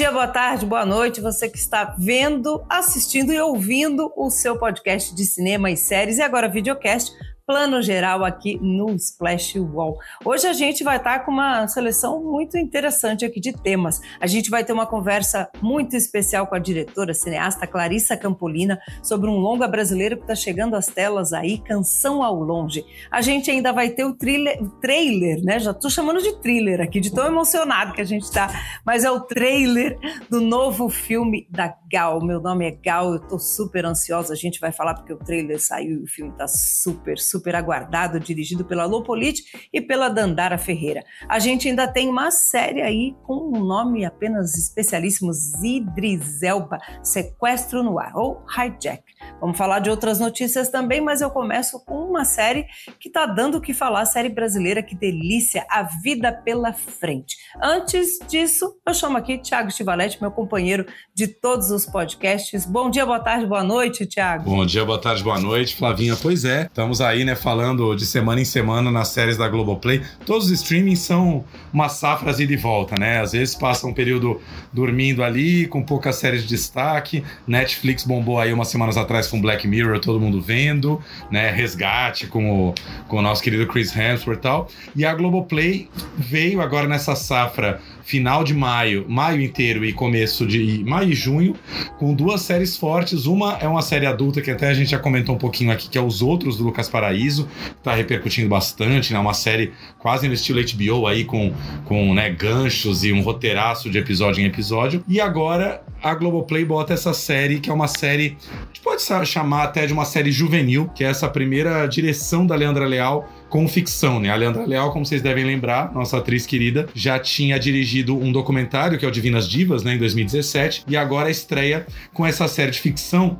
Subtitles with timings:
[0.00, 5.14] Dia, boa tarde, boa noite, você que está vendo, assistindo e ouvindo o seu podcast
[5.14, 7.12] de cinema e séries e agora videocast
[7.50, 9.98] plano geral aqui no Splash Wall.
[10.24, 14.00] Hoje a gente vai estar com uma seleção muito interessante aqui de temas.
[14.20, 19.28] A gente vai ter uma conversa muito especial com a diretora cineasta Clarissa Campolina sobre
[19.28, 22.84] um longa brasileiro que está chegando às telas aí, Canção ao Longe.
[23.10, 25.58] A gente ainda vai ter o thriller, trailer, né?
[25.58, 28.48] Já estou chamando de thriller aqui, de tão emocionado que a gente está,
[28.86, 29.98] mas é o trailer
[30.30, 32.24] do novo filme da Gal.
[32.24, 34.34] Meu nome é Gal, eu estou super ansiosa.
[34.34, 37.56] A gente vai falar porque o trailer saiu e o filme está super, super super
[37.56, 41.02] aguardado, dirigido pela Lopolite e pela Dandara Ferreira.
[41.26, 45.32] A gente ainda tem uma série aí com um nome apenas especialíssimo,
[45.64, 49.02] Idris Elba, Sequestro no Ar, ou Hijack.
[49.40, 52.66] Vamos falar de outras notícias também, mas eu começo com uma série
[52.98, 57.36] que está dando o que falar, série brasileira, que delícia, A Vida pela Frente.
[57.62, 62.66] Antes disso, eu chamo aqui Tiago Stivalete, meu companheiro de todos os podcasts.
[62.66, 64.44] Bom dia, boa tarde, boa noite, Tiago.
[64.44, 66.16] Bom dia, boa tarde, boa noite, Flavinha.
[66.20, 67.30] Pois é, estamos aí, né?
[67.30, 70.02] né, falando de semana em semana nas séries da Globoplay.
[70.26, 73.20] Todos os streamings são uma safra de volta, né?
[73.20, 74.40] Às vezes passa um período
[74.72, 77.22] dormindo ali, com poucas séries de destaque.
[77.46, 81.00] Netflix bombou aí umas semanas atrás com Black Mirror, todo mundo vendo,
[81.30, 81.50] né?
[81.50, 82.74] Resgate com o,
[83.08, 84.68] com o nosso querido Chris Hemsworth e tal.
[84.96, 90.82] E a Globoplay veio agora nessa safra final de maio, maio inteiro e começo de
[90.84, 91.54] maio e junho,
[91.96, 93.24] com duas séries fortes.
[93.24, 95.96] Uma é uma série adulta que até a gente já comentou um pouquinho aqui, que
[95.96, 99.18] é Os Outros do Lucas Paraíso, que tá repercutindo bastante, né?
[99.20, 101.52] Uma série quase no estilo HBO aí, com,
[101.84, 105.04] com né, ganchos e um roteiraço de episódio em episódio.
[105.06, 109.62] E agora a Globoplay bota essa série, que é uma série, a gente pode chamar
[109.62, 114.20] até de uma série juvenil, que é essa primeira direção da Leandra Leal com ficção,
[114.20, 114.30] né?
[114.30, 118.98] A Leandra Leal, como vocês devem lembrar, nossa atriz querida, já tinha dirigido um documentário
[118.98, 122.80] que é o Divinas Divas, né, em 2017, e agora estreia com essa série de
[122.80, 123.38] ficção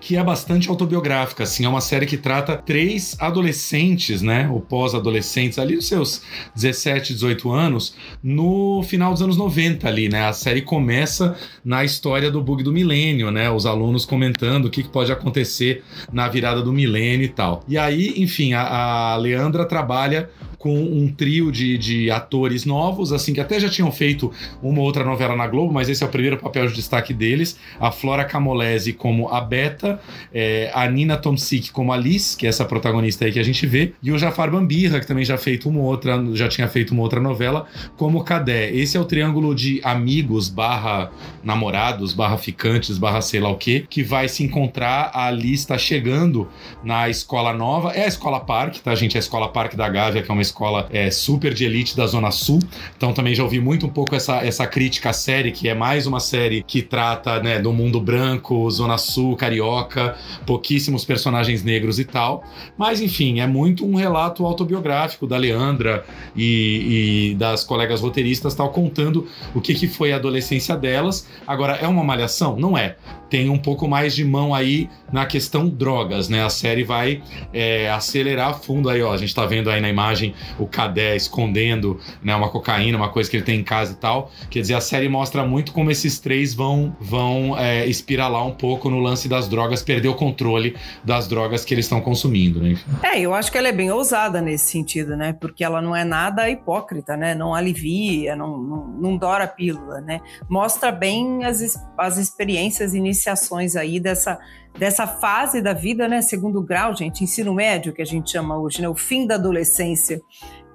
[0.00, 5.58] que é bastante autobiográfica, assim, é uma série que trata três adolescentes, né, ou pós-adolescentes
[5.58, 6.22] ali nos seus
[6.54, 10.26] 17, 18 anos, no final dos anos 90 ali, né?
[10.26, 13.50] A série começa na história do bug do milênio, né?
[13.50, 17.62] Os alunos comentando o que, pode acontecer na virada do milênio e tal.
[17.68, 20.28] E aí, enfim, a, a Leandra trabalha
[20.62, 24.30] com um trio de, de atores novos, assim, que até já tinham feito
[24.62, 27.58] uma outra novela na Globo, mas esse é o primeiro papel de destaque deles.
[27.80, 30.00] A Flora Camolese como a Beta,
[30.32, 33.66] é, a Nina Tomsik como a Liz, que é essa protagonista aí que a gente
[33.66, 37.02] vê, e o Jafar Bambirra, que também já feito uma outra, já tinha feito uma
[37.02, 37.66] outra novela,
[37.96, 38.70] como Cadé.
[38.70, 41.10] Esse é o triângulo de amigos barra
[41.42, 45.10] namorados, barra ficantes, barra sei lá o que, que vai se encontrar.
[45.12, 46.46] A Liz está chegando
[46.84, 49.16] na escola nova, é a Escola Parque, tá, gente?
[49.16, 52.30] É Escola Parque da Gávea, que é uma escola é, super de elite da Zona
[52.30, 52.58] Sul.
[52.96, 56.06] Então também já ouvi muito um pouco essa, essa crítica à série, que é mais
[56.06, 60.16] uma série que trata né, do mundo branco, Zona Sul, carioca,
[60.46, 62.44] pouquíssimos personagens negros e tal.
[62.76, 66.04] Mas enfim, é muito um relato autobiográfico da Leandra
[66.36, 71.26] e, e das colegas roteiristas, tal, contando o que, que foi a adolescência delas.
[71.46, 72.56] Agora, é uma malhação?
[72.56, 72.96] Não é.
[73.32, 76.44] Tem um pouco mais de mão aí na questão drogas, né?
[76.44, 79.10] A série vai é, acelerar fundo aí, ó.
[79.10, 83.30] A gente tá vendo aí na imagem o Cadé escondendo né, uma cocaína, uma coisa
[83.30, 84.30] que ele tem em casa e tal.
[84.50, 88.90] Quer dizer, a série mostra muito como esses três vão, vão é, espiralar um pouco
[88.90, 92.76] no lance das drogas, perder o controle das drogas que eles estão consumindo, né?
[93.02, 95.32] É, eu acho que ela é bem ousada nesse sentido, né?
[95.40, 97.34] Porque ela não é nada hipócrita, né?
[97.34, 100.20] Não alivia, não, não, não dora a pílula, né?
[100.50, 101.62] Mostra bem as,
[101.96, 102.92] as experiências,
[103.22, 104.38] iniciações aí dessa
[104.78, 106.22] dessa fase da vida, né?
[106.22, 108.88] Segundo grau, gente, ensino médio que a gente chama hoje, né?
[108.88, 110.20] O fim da adolescência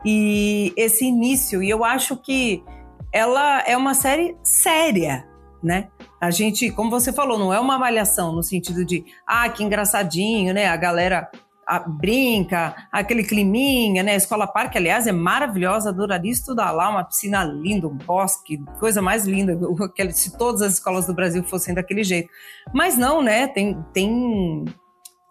[0.05, 1.63] e esse início.
[1.63, 2.63] E eu acho que
[3.11, 5.27] ela é uma série séria,
[5.63, 5.87] né?
[6.21, 10.53] A gente, como você falou, não é uma malhação no sentido de, ah, que engraçadinho,
[10.53, 10.67] né?
[10.67, 11.29] A galera
[11.67, 14.13] a, brinca, aquele climinha, né?
[14.13, 19.01] A Escola Parque, aliás, é maravilhosa, adoraria estudar lá, uma piscina linda, um bosque, coisa
[19.01, 19.59] mais linda,
[20.13, 22.29] se todas as escolas do Brasil fossem daquele jeito.
[22.73, 23.47] Mas não, né?
[23.47, 24.65] Tem, tem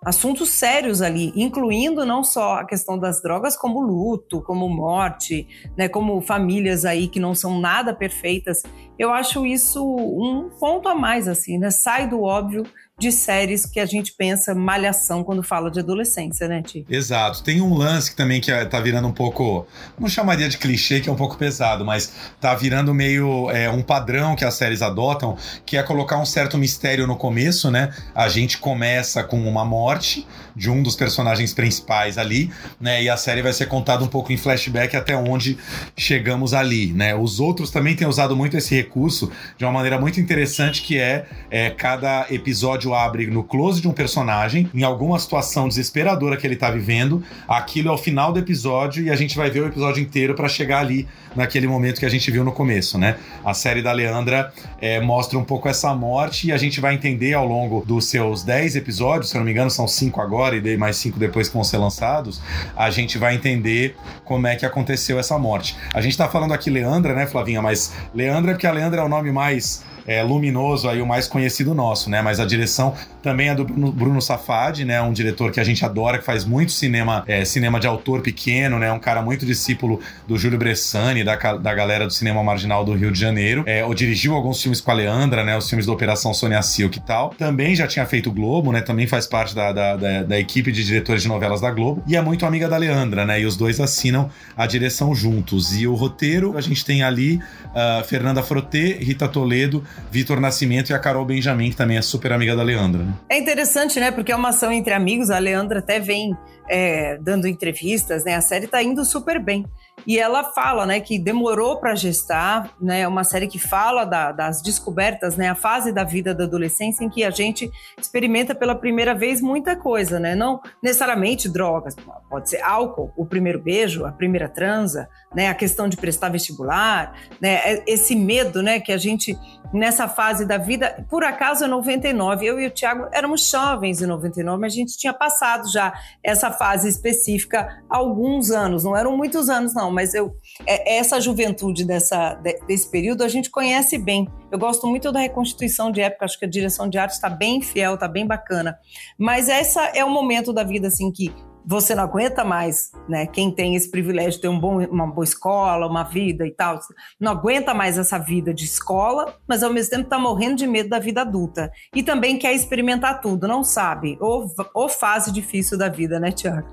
[0.04, 5.88] assuntos sérios ali, incluindo não só a questão das drogas, como luto, como morte, né,
[5.88, 8.62] como famílias aí que não são nada perfeitas.
[8.98, 11.70] Eu acho isso um ponto a mais, assim, né?
[11.70, 12.62] Sai do óbvio
[12.98, 16.86] de séries que a gente pensa malhação quando fala de adolescência, né, Ti?
[16.88, 17.42] Exato.
[17.42, 19.66] Tem um lance que também que é, tá virando um pouco,
[19.98, 22.10] não chamaria de clichê, que é um pouco pesado, mas
[22.40, 26.56] tá virando meio é, um padrão que as séries adotam, que é colocar um certo
[26.56, 27.94] mistério no começo, né?
[28.14, 32.50] A gente começa com uma morte de um dos personagens principais ali,
[32.80, 33.02] né?
[33.02, 35.58] E a série vai ser contada um pouco em flashback até onde
[35.94, 37.14] chegamos ali, né?
[37.14, 41.26] Os outros também têm usado muito esse recurso de uma maneira muito interessante, que é,
[41.50, 46.56] é cada episódio abre no close de um personagem, em alguma situação desesperadora que ele
[46.56, 47.22] tá vivendo.
[47.46, 50.48] Aquilo é o final do episódio e a gente vai ver o episódio inteiro para
[50.48, 53.16] chegar ali naquele momento que a gente viu no começo, né?
[53.44, 57.34] A série da Leandra é, mostra um pouco essa morte e a gente vai entender
[57.34, 60.60] ao longo dos seus 10 episódios, se eu não me engano, são 5 agora e
[60.60, 62.40] dei mais 5 depois que vão ser lançados.
[62.76, 65.76] A gente vai entender como é que aconteceu essa morte.
[65.94, 67.62] A gente tá falando aqui Leandra, né, Flavinha?
[67.62, 71.74] Mas Leandra, porque a Leandra é o nome mais é, luminoso aí, o mais conhecido
[71.74, 72.22] nosso, né?
[72.22, 75.00] Mas a direção também é do Bruno Safadi, né?
[75.02, 78.78] Um diretor que a gente adora, que faz muito cinema, é, cinema de autor pequeno,
[78.78, 78.92] né?
[78.92, 83.10] Um cara muito discípulo do Júlio Bressani, da, da galera do cinema marginal do Rio
[83.10, 83.64] de Janeiro.
[83.66, 85.56] É, ou dirigiu alguns filmes com a Leandra, né?
[85.56, 87.30] Os filmes da Operação Sônia Silk e tal.
[87.30, 88.80] Também já tinha feito Globo, né?
[88.80, 92.02] Também faz parte da, da, da, da equipe de diretores de novelas da Globo.
[92.06, 93.40] E é muito amiga da Leandra, né?
[93.40, 95.76] E os dois assinam a direção juntos.
[95.76, 100.94] E o roteiro, a gente tem ali uh, Fernanda Frotê, Rita Toledo, Vitor Nascimento e
[100.94, 103.02] a Carol Benjamin, que também é super amiga da Leandra.
[103.02, 103.14] Né?
[103.28, 104.10] É interessante, né?
[104.10, 105.30] Porque é uma ação entre amigos.
[105.30, 106.36] A Leandra até vem
[106.68, 108.34] é, dando entrevistas, né?
[108.34, 109.64] A série tá indo super bem.
[110.06, 114.30] E ela fala, né, que demorou para gestar, né, é uma série que fala da,
[114.30, 118.74] das descobertas, né, a fase da vida da adolescência em que a gente experimenta pela
[118.74, 121.96] primeira vez muita coisa, né, não necessariamente drogas,
[122.30, 127.14] pode ser álcool, o primeiro beijo, a primeira transa, né, a questão de prestar vestibular,
[127.40, 129.36] né, é esse medo, né, que a gente
[129.72, 134.06] nessa fase da vida, por acaso é 99, eu e o Tiago éramos jovens em
[134.06, 135.92] 99, mas a gente tinha passado já
[136.22, 141.18] essa fase específica há alguns anos, não eram muitos anos não, mas eu é, essa
[141.18, 142.34] juventude dessa,
[142.66, 144.28] desse período a gente conhece bem.
[144.52, 147.62] Eu gosto muito da reconstituição de época, acho que a direção de arte está bem
[147.62, 148.78] fiel, está bem bacana.
[149.18, 151.32] Mas essa é o momento da vida assim que
[151.68, 153.26] você não aguenta mais, né?
[153.26, 156.78] Quem tem esse privilégio de ter um bom, uma boa escola, uma vida e tal,
[157.18, 160.90] não aguenta mais essa vida de escola, mas ao mesmo tempo está morrendo de medo
[160.90, 161.72] da vida adulta.
[161.94, 164.16] E também quer experimentar tudo, não sabe.
[164.20, 166.68] Ou, ou fase difícil da vida, né, Tiago?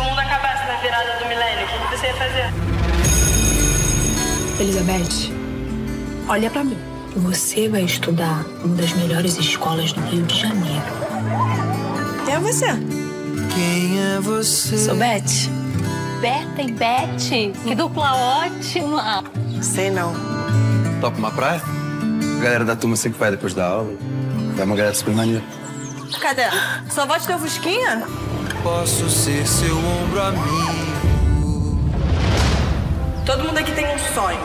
[0.00, 0.41] Mundo acabasse na virada
[4.62, 5.32] Elizabeth,
[6.28, 6.78] olha para mim.
[7.16, 10.84] Você vai estudar uma das melhores escolas do Rio de Janeiro.
[12.24, 12.66] Quem é você?
[13.52, 14.78] Quem é você?
[14.78, 15.50] Sou Beth.
[16.20, 17.52] Berta e Beth?
[17.64, 19.24] Que dupla ótima!
[19.60, 20.14] Sei não.
[21.00, 21.60] Topa uma praia?
[22.38, 23.92] A galera da turma sempre vai depois da aula.
[24.56, 25.42] É uma galera super maneira.
[26.20, 26.44] Cadê?
[26.88, 28.06] Só voz teu Fusquinha?
[28.62, 30.81] Posso ser seu ombro amigo.
[33.24, 34.40] Todo mundo aqui tem um sonho.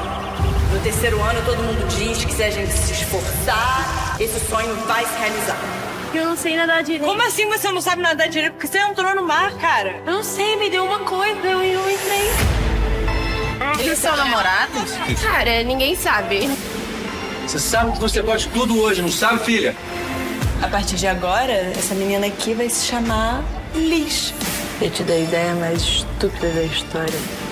[0.71, 5.03] No terceiro ano, todo mundo diz que se a gente se esforçar, esse sonho vai
[5.03, 5.57] se realizar.
[6.13, 7.05] Eu não sei nadar direito.
[7.05, 8.53] Como assim você não sabe nadar direito?
[8.53, 10.01] Porque você entrou no mar, cara.
[10.05, 12.29] Eu não sei, me deu uma coisa, eu não entrei.
[13.79, 14.91] Eles são namorados?
[15.23, 16.49] Cara, ninguém sabe.
[17.47, 19.75] Você sabe que você pode tudo hoje, não sabe, filha?
[20.61, 24.33] A partir de agora, essa menina aqui vai se chamar Liz.
[24.81, 27.46] Eu te dei a ideia mais estúpida da história.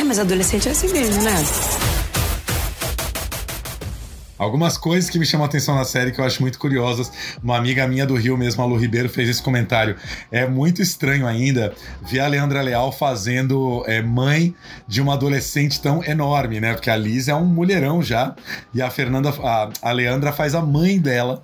[0.00, 1.89] É, mas adolescente é assim mesmo, né?
[4.40, 7.12] Algumas coisas que me chamam a atenção na série que eu acho muito curiosas.
[7.44, 9.96] Uma amiga minha do Rio mesmo, a Lu Ribeiro, fez esse comentário.
[10.32, 11.74] É muito estranho ainda
[12.10, 14.54] ver a Leandra Leal fazendo é, mãe
[14.88, 16.72] de uma adolescente tão enorme, né?
[16.72, 18.34] Porque a Liz é um mulherão já.
[18.72, 21.42] E a Fernanda, a, a Leandra faz a mãe dela.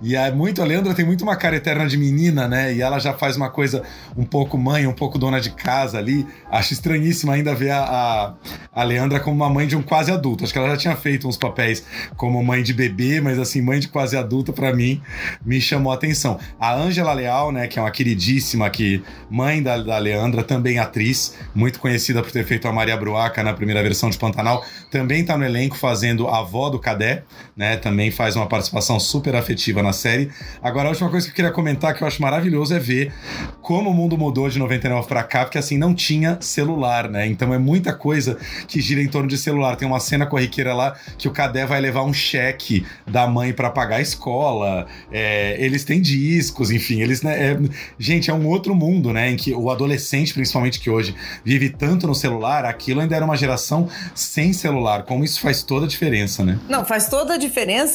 [0.00, 2.72] E é muito, a Leandra tem muito uma cara eterna de menina, né?
[2.72, 3.82] E ela já faz uma coisa
[4.16, 6.26] um pouco mãe, um pouco dona de casa ali.
[6.50, 8.34] Acho estranhíssimo ainda ver a, a,
[8.72, 10.44] a Leandra como uma mãe de um quase adulto.
[10.44, 11.84] Acho que ela já tinha feito uns papéis
[12.16, 15.02] como como mãe de bebê, mas assim, mãe de quase adulta, para mim,
[15.44, 16.38] me chamou a atenção.
[16.60, 21.34] A Ângela Leal, né, que é uma queridíssima aqui, mãe da, da Leandra, também atriz,
[21.52, 25.36] muito conhecida por ter feito a Maria Bruaca na primeira versão de Pantanal, também tá
[25.36, 27.24] no elenco fazendo a avó do Cadé,
[27.58, 30.30] né, também faz uma participação super afetiva na série.
[30.62, 33.12] Agora, a última coisa que eu queria comentar que eu acho maravilhoso é ver
[33.60, 37.52] como o mundo mudou de 99 para cá, porque assim, não tinha celular, né, então
[37.52, 38.38] é muita coisa
[38.68, 39.74] que gira em torno de celular.
[39.74, 43.70] Tem uma cena corriqueira lá que o Cadé vai levar um cheque da mãe para
[43.70, 47.58] pagar a escola, é, eles têm discos, enfim, eles, né, é,
[47.98, 51.12] gente, é um outro mundo, né, em que o adolescente, principalmente que hoje
[51.44, 55.86] vive tanto no celular, aquilo ainda era uma geração sem celular, como isso faz toda
[55.86, 56.56] a diferença, né?
[56.68, 57.47] Não, faz toda a diferença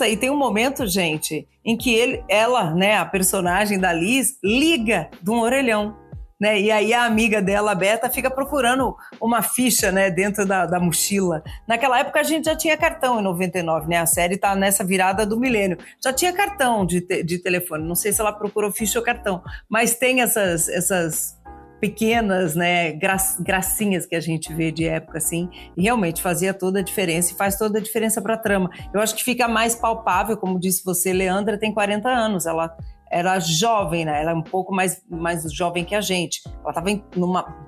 [0.07, 5.09] e tem um momento, gente, em que ele, ela, né, a personagem da Liz, liga
[5.21, 5.95] de um orelhão
[6.43, 6.59] né?
[6.59, 10.77] E aí a amiga dela, a Beta, fica procurando uma ficha, né, dentro da, da
[10.77, 11.41] mochila.
[11.65, 13.95] Naquela época a gente já tinha cartão em 99, né?
[13.95, 15.77] A série tá nessa virada do milênio.
[16.03, 17.87] Já tinha cartão de, te, de telefone.
[17.87, 21.41] Não sei se ela procurou ficha ou cartão, mas tem essas essas
[21.83, 26.81] pequenas, né, gra gracinhas que a gente vê de época assim, realmente fazia toda a
[26.81, 28.69] diferença e faz toda a diferença para a trama.
[28.93, 32.73] Eu acho que fica mais palpável, como disse você, Leandra tem 40 anos, ela
[33.11, 34.21] era jovem, né?
[34.21, 36.41] Ela é um pouco mais, mais jovem que a gente.
[36.61, 36.89] Ela estava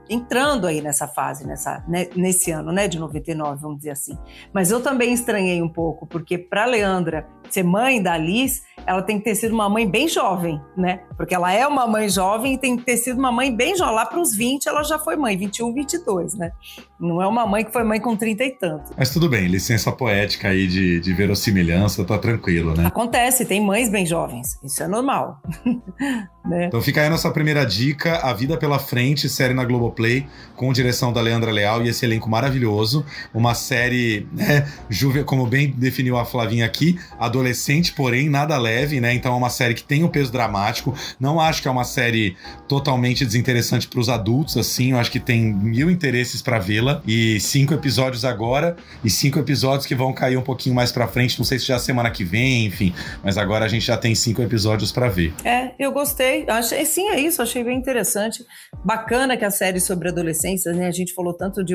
[0.09, 4.17] entrando aí nessa fase, nessa, né, nesse ano, né, de 99, vamos dizer assim.
[4.53, 9.17] Mas eu também estranhei um pouco, porque para Leandra ser mãe da Alice, ela tem
[9.17, 11.01] que ter sido uma mãe bem jovem, né?
[11.17, 13.95] Porque ela é uma mãe jovem e tem que ter sido uma mãe bem jovem.
[13.95, 16.51] Lá para os 20 ela já foi mãe, 21, 22, né?
[16.99, 18.91] Não é uma mãe que foi mãe com 30 e tanto.
[18.97, 22.85] Mas tudo bem, licença poética aí de, de verossimilhança, tá tranquilo, né?
[22.85, 25.41] Acontece, tem mães bem jovens, isso é normal.
[26.45, 26.65] né?
[26.65, 30.71] Então fica aí a nossa primeira dica, A Vida Pela Frente, série na Globoplay, com
[30.71, 33.05] direção da Leandra Leal e esse elenco maravilhoso.
[33.33, 39.13] Uma série, né, juve, como bem definiu a Flavinha aqui, adolescente, porém nada leve, né?
[39.13, 40.93] Então é uma série que tem um peso dramático.
[41.19, 42.35] Não acho que é uma série
[42.67, 44.91] totalmente desinteressante para os adultos, assim.
[44.91, 47.01] Eu acho que tem mil interesses para vê-la.
[47.07, 51.37] E cinco episódios agora, e cinco episódios que vão cair um pouquinho mais para frente.
[51.37, 52.93] Não sei se já semana que vem, enfim.
[53.23, 55.33] Mas agora a gente já tem cinco episódios para ver.
[55.43, 56.34] É, eu gostei.
[56.47, 57.41] Achei, sim, é isso.
[57.41, 58.43] Achei bem interessante.
[58.83, 60.87] Bacana que a série sobre adolescência, né?
[60.87, 61.73] A gente falou tanto de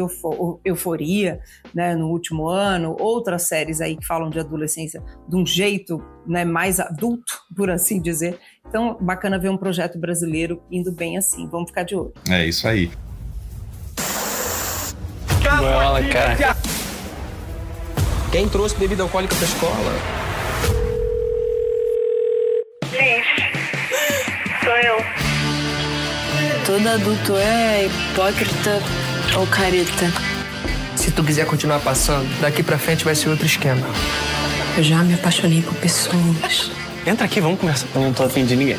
[0.65, 1.41] euforia,
[1.75, 1.95] né?
[1.95, 6.79] No último ano, outras séries aí que falam de adolescência de um jeito né, mais
[6.81, 8.39] adulto, por assim dizer.
[8.69, 11.49] Então, bacana ver um projeto brasileiro indo bem assim.
[11.49, 12.13] Vamos ficar de olho.
[12.29, 12.91] É isso aí.
[15.59, 16.57] Bola, cara.
[18.31, 20.30] Quem trouxe bebida alcoólica pra escola?
[26.71, 28.81] Todo adulto é hipócrita
[29.37, 30.07] ou careta.
[30.95, 33.85] Se tu quiser continuar passando, daqui pra frente vai ser outro esquema.
[34.77, 36.71] Eu já me apaixonei por pessoas.
[37.05, 37.89] Entra aqui, vamos conversar.
[37.93, 38.79] Eu não tô afim de ninguém.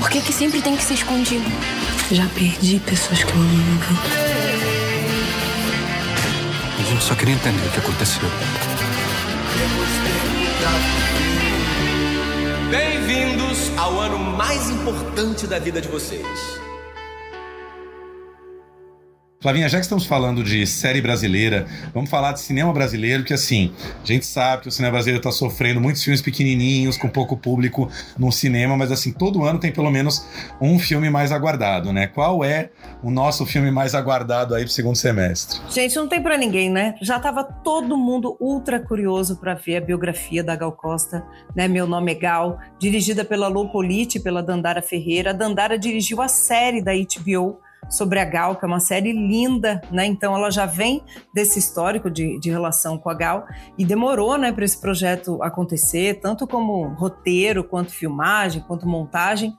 [0.00, 1.44] Por que, que sempre tem que ser escondido?
[2.10, 3.80] Já perdi pessoas que eu amo.
[6.78, 8.30] A gente só queria entender o que aconteceu.
[12.70, 16.66] Bem-vindos ao ano mais importante da vida de vocês.
[19.40, 21.64] Flavinha, já que estamos falando de série brasileira,
[21.94, 25.30] vamos falar de cinema brasileiro, que assim, a gente sabe que o cinema brasileiro está
[25.30, 29.92] sofrendo muitos filmes pequenininhos, com pouco público no cinema, mas assim, todo ano tem pelo
[29.92, 30.26] menos
[30.60, 32.08] um filme mais aguardado, né?
[32.08, 35.60] Qual é o nosso filme mais aguardado aí pro segundo semestre?
[35.70, 36.96] Gente, não tem para ninguém, né?
[37.00, 41.68] Já tava todo mundo ultra curioso para ver a biografia da Gal Costa, né?
[41.68, 45.30] Meu nome é Gal, dirigida pela Lopolite, pela Dandara Ferreira.
[45.30, 49.80] A Dandara dirigiu a série da HBO, sobre a Gal, que é uma série linda,
[49.90, 50.06] né?
[50.06, 51.02] Então ela já vem
[51.32, 56.20] desse histórico de, de relação com a Gal e demorou, né, para esse projeto acontecer,
[56.20, 59.56] tanto como roteiro, quanto filmagem, quanto montagem.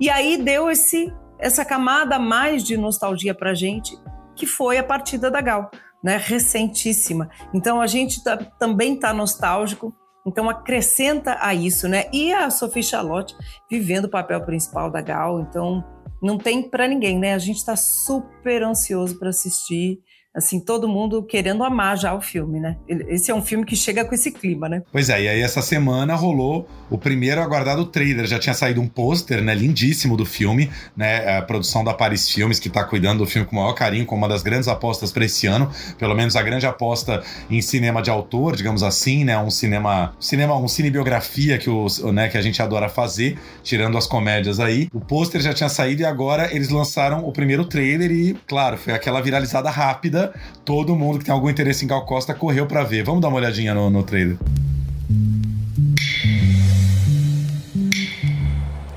[0.00, 3.96] E aí deu esse essa camada mais de nostalgia pra gente,
[4.34, 5.70] que foi a partida da Gal,
[6.02, 6.16] né?
[6.16, 7.30] Recentíssima.
[7.54, 9.94] Então a gente tá, também tá nostálgico.
[10.26, 12.04] Então acrescenta a isso, né?
[12.12, 13.34] E a Sophie Charlotte
[13.70, 15.82] vivendo o papel principal da Gal, então
[16.22, 17.34] não tem para ninguém, né?
[17.34, 20.00] A gente está super ansioso para assistir
[20.38, 22.76] assim, todo mundo querendo amar já o filme, né?
[22.88, 24.82] Esse é um filme que chega com esse clima, né?
[24.90, 28.26] Pois é, e aí essa semana rolou o primeiro aguardado trailer.
[28.26, 31.38] Já tinha saído um pôster, né, lindíssimo do filme, né?
[31.38, 34.16] A produção da Paris Filmes, que tá cuidando do filme com o maior carinho, com
[34.16, 38.10] uma das grandes apostas para esse ano, pelo menos a grande aposta em cinema de
[38.10, 39.36] autor, digamos assim, né?
[39.38, 44.06] Um cinema, cinema, um cinebiografia que, os, né, que a gente adora fazer, tirando as
[44.06, 44.88] comédias aí.
[44.94, 48.92] O pôster já tinha saído e agora eles lançaram o primeiro trailer e, claro, foi
[48.92, 50.27] aquela viralizada rápida
[50.64, 53.04] todo mundo que tem algum interesse em Gal Costa correu para ver.
[53.04, 54.36] Vamos dar uma olhadinha no, no trailer.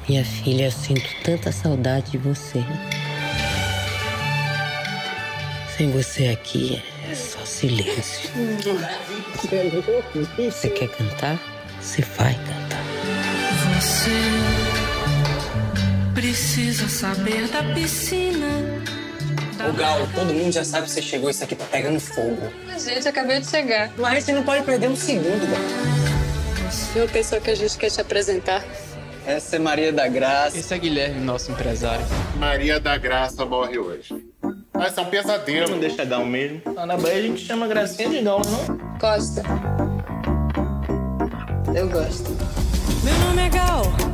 [0.07, 2.63] Minha filha, eu sinto tanta saudade de você.
[5.77, 8.29] Sem você aqui é só silêncio.
[10.37, 11.39] Você quer cantar?
[11.79, 12.83] Você vai cantar.
[13.79, 14.11] Você
[16.13, 18.80] precisa saber da piscina
[19.69, 22.51] O Gal, todo mundo já sabe que você chegou, isso aqui tá pegando fogo.
[22.65, 23.91] Mas gente, acabei de chegar.
[23.97, 26.01] Mas gente não pode perder um segundo, Gal.
[26.95, 28.63] Uma pessoa que a gente quer te apresentar.
[29.25, 30.57] Essa é Maria da Graça.
[30.57, 32.05] Esse é Guilherme, nosso empresário.
[32.37, 34.15] Maria da Graça morre hoje.
[34.73, 35.71] Vai ser um pesadelo.
[35.71, 36.61] Não deixa Gal mesmo.
[36.73, 38.97] Lá na Bahia a gente chama Gracinha de Gal, não?
[38.97, 39.43] Costa.
[41.75, 42.31] Eu gosto.
[43.03, 44.10] Meu nome é Gal.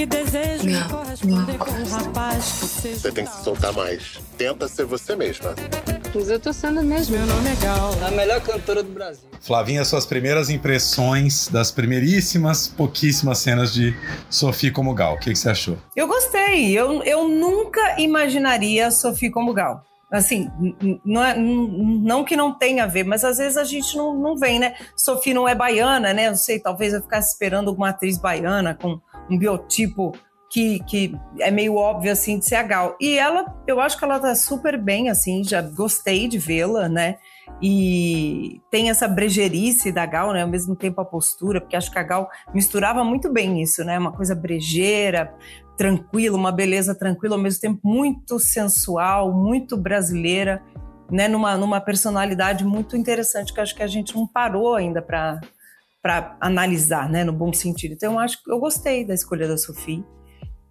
[0.00, 4.18] E desejo Gal, corresponder com um rapaz que seja Você tem que se soltar mais.
[4.38, 5.54] Tenta ser você mesma.
[6.14, 7.18] Mas eu tô sendo mesmo.
[7.18, 7.92] Meu nome é Gal.
[8.06, 9.28] A melhor cantora do Brasil.
[9.42, 13.94] Flavinha, suas primeiras impressões das primeiríssimas, pouquíssimas cenas de
[14.30, 15.16] Sophie como Gal.
[15.16, 15.76] O que, que você achou?
[15.94, 16.72] Eu gostei.
[16.72, 19.84] Eu, eu nunca imaginaria Sophie como Gal.
[20.10, 20.50] Assim,
[21.04, 24.34] não, é- não que não tenha a ver, mas às vezes a gente não, não
[24.36, 24.74] vem, né?
[24.96, 26.30] Sophie não é baiana, né?
[26.30, 28.98] Não sei, talvez eu ficasse esperando alguma atriz baiana com
[29.30, 30.12] um biotipo
[30.50, 32.96] que, que é meio óbvio, assim, de ser Gal.
[33.00, 37.16] E ela, eu acho que ela tá super bem, assim, já gostei de vê-la, né?
[37.62, 40.42] E tem essa brejerice da Gal, né?
[40.42, 43.96] Ao mesmo tempo a postura, porque acho que a Gal misturava muito bem isso, né?
[43.96, 45.32] Uma coisa brejeira,
[45.76, 50.60] tranquila, uma beleza tranquila, ao mesmo tempo muito sensual, muito brasileira,
[51.08, 51.28] né?
[51.28, 55.40] Numa, numa personalidade muito interessante que acho que a gente não parou ainda para
[56.02, 57.24] para analisar, né?
[57.24, 57.92] No bom sentido.
[57.92, 60.04] Então eu acho que eu gostei da escolha da Sophie.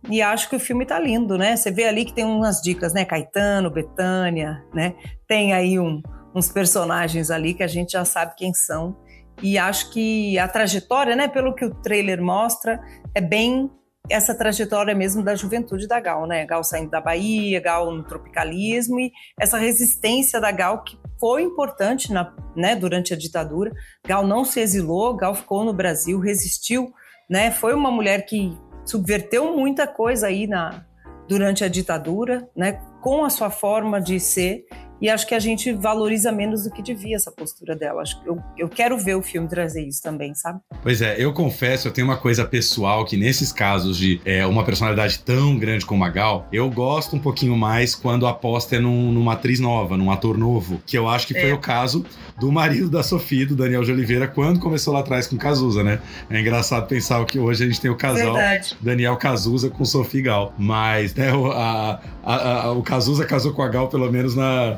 [0.09, 1.55] E acho que o filme tá lindo, né?
[1.55, 3.03] Você vê ali que tem umas dicas, né?
[3.03, 4.95] Caetano, Betânia, né?
[5.27, 6.01] Tem aí um,
[6.33, 8.95] uns personagens ali que a gente já sabe quem são.
[9.41, 11.27] E acho que a trajetória, né?
[11.27, 12.79] Pelo que o trailer mostra,
[13.13, 13.69] é bem
[14.09, 16.45] essa trajetória mesmo da juventude da Gal, né?
[16.45, 22.11] Gal saindo da Bahia, Gal no tropicalismo e essa resistência da Gal que foi importante
[22.11, 23.71] na, né, durante a ditadura.
[24.05, 26.91] Gal não se exilou, Gal ficou no Brasil, resistiu,
[27.29, 27.51] né?
[27.51, 30.83] Foi uma mulher que subverteu muita coisa aí na,
[31.27, 32.81] durante a ditadura, né?
[33.01, 34.65] Com a sua forma de ser
[35.01, 38.01] e acho que a gente valoriza menos do que devia essa postura dela.
[38.01, 40.59] Acho que eu, eu quero ver o filme trazer isso também, sabe?
[40.81, 44.63] Pois é, eu confesso, eu tenho uma coisa pessoal que nesses casos de é, uma
[44.63, 48.79] personalidade tão grande como a Gal, eu gosto um pouquinho mais quando a aposta é
[48.79, 51.53] num- numa atriz nova, num ator novo, que eu acho que foi É.
[51.53, 52.05] o caso
[52.39, 55.99] do marido da Sofia, do Daniel de Oliveira, quando começou lá atrás com Cazuza, né?
[56.29, 58.77] É engraçado pensar que hoje a gente tem o casal Verdade.
[58.81, 63.61] Daniel Cazuza com Sofia Gal, mas né, o, a- a- a- o Cazuza casou com
[63.61, 64.77] a Gal pelo menos na,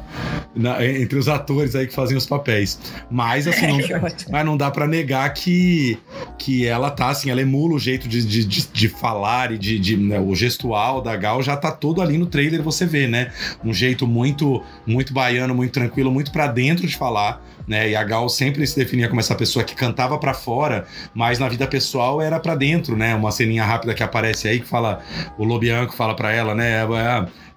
[0.56, 2.80] na- entre os atores aí que fazem os papéis.
[3.10, 4.32] Mas assim, não, ótimo.
[4.32, 5.98] mas não dá pra negar que,
[6.38, 9.80] que ela tá, assim, ela emula o jeito de, de, de, de falar e de,
[9.80, 13.32] de, né, o gestual da Gal já tá todo ali no trailer, você vê, né?
[13.64, 17.90] Um jeito muito, muito baiano, muito tranquilo, muito pra dentro de falar, né?
[17.90, 21.48] E a Gal sempre se definia como essa pessoa que cantava pra fora, mas na
[21.48, 23.16] vida pessoal era pra dentro, né?
[23.16, 25.02] Uma ceninha rápida que aparece aí que fala,
[25.38, 26.82] o Lobianco fala pra ela, né?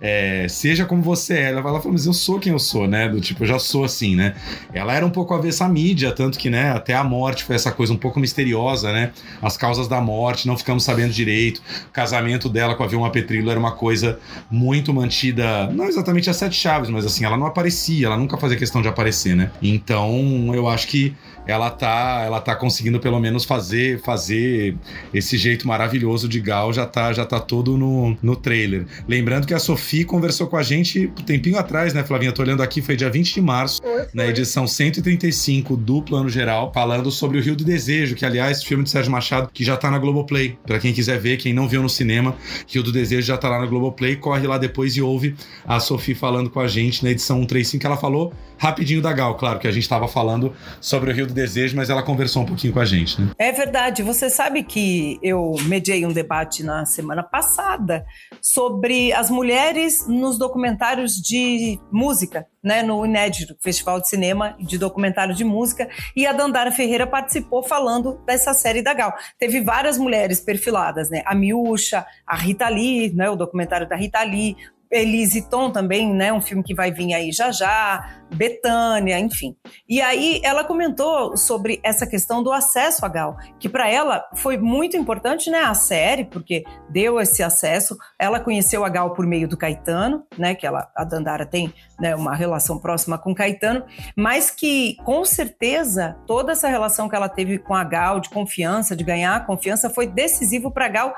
[0.04, 1.50] "Ah, é, seja como você é.
[1.50, 3.08] Ela fala, mas eu sou quem eu sou, né?
[3.08, 4.34] Do tipo, eu já sou assim, né?
[4.72, 7.72] Ela era um pouco avessa à mídia, tanto que, né, até a morte foi essa
[7.72, 9.12] coisa um pouco misteriosa, né?
[9.40, 11.62] As causas da morte, não ficamos sabendo direito.
[11.88, 14.18] O casamento dela com a Vilma Petrillo era uma coisa
[14.50, 18.58] muito mantida, não exatamente a sete chaves, mas assim, ela não aparecia, ela nunca fazia
[18.58, 19.50] questão de aparecer, né?
[19.62, 21.14] Então, eu acho que
[21.46, 24.76] ela tá, ela tá conseguindo pelo menos fazer fazer
[25.12, 28.86] esse jeito maravilhoso de Gal já tá, já tá todo no, no trailer.
[29.06, 32.32] Lembrando que a Sofia conversou com a gente um tempinho atrás, né, Flavinha?
[32.32, 33.82] Tô olhando aqui, foi dia 20 de março,
[34.14, 38.82] na edição 135 do Plano Geral, falando sobre o Rio do Desejo, que aliás, filme
[38.82, 40.58] de Sérgio Machado, que já tá na Globoplay.
[40.66, 42.34] Pra quem quiser ver, quem não viu no cinema,
[42.66, 46.16] Rio do Desejo já tá lá na Globoplay, corre lá depois e ouve a Sofia
[46.16, 49.68] falando com a gente na edição 135, que ela falou rapidinho da Gal, claro, que
[49.68, 52.80] a gente tava falando sobre o Rio do Desejo, mas ela conversou um pouquinho com
[52.80, 53.28] a gente, né?
[53.38, 54.02] É verdade.
[54.02, 58.04] Você sabe que eu mediei um debate na semana passada
[58.40, 65.34] sobre as mulheres nos documentários de música, né, no Inédito Festival de Cinema de Documentário
[65.34, 69.14] de Música, e a Dandara Ferreira participou falando dessa série da Gal.
[69.38, 71.22] Teve várias mulheres perfiladas, né?
[71.26, 74.56] A Miúcha, a Rita Lee, né, o documentário da Rita Lee,
[74.90, 76.32] Elise Tom também, né?
[76.32, 79.56] Um filme que vai vir aí já já, Betânia, enfim.
[79.88, 84.56] E aí ela comentou sobre essa questão do acesso à Gal, que para ela foi
[84.56, 85.60] muito importante, né?
[85.60, 87.96] A série, porque deu esse acesso.
[88.18, 90.54] Ela conheceu a Gal por meio do Caetano, né?
[90.54, 93.84] Que ela, a Dandara tem né, uma relação próxima com Caetano,
[94.16, 98.96] mas que com certeza toda essa relação que ela teve com a Gal, de confiança,
[98.96, 101.14] de ganhar confiança, foi decisivo para a Gal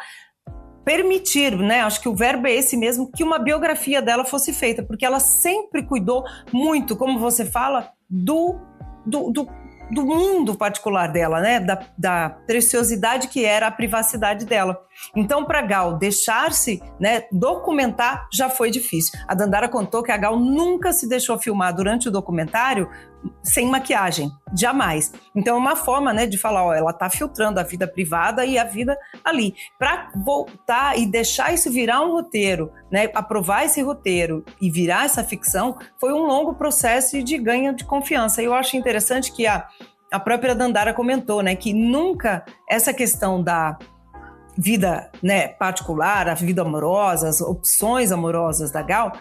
[0.87, 1.81] permitir, né?
[1.81, 5.18] Acho que o verbo é esse mesmo, que uma biografia dela fosse feita, porque ela
[5.18, 8.55] sempre cuidou muito, como você fala, do,
[9.05, 9.49] do, do
[9.90, 11.61] do mundo particular dela, né?
[11.61, 14.81] Da, da preciosidade que era a privacidade dela.
[15.15, 19.19] Então, para Gal deixar-se né, documentar já foi difícil.
[19.27, 22.89] A Dandara contou que a Gal nunca se deixou filmar durante o documentário
[23.43, 25.13] sem maquiagem, jamais.
[25.35, 28.59] Então é uma forma, né, de falar, ó, ela tá filtrando a vida privada e
[28.59, 29.55] a vida ali.
[29.79, 35.25] Para voltar e deixar isso virar um roteiro, né, aprovar esse roteiro e virar essa
[35.25, 38.43] ficção, foi um longo processo de ganho de confiança.
[38.43, 39.67] E eu acho interessante que a
[40.09, 43.77] a própria Dandara comentou, né, que nunca essa questão da
[44.57, 49.12] vida, né, particular, a vida amorosa, as opções amorosas da Gal,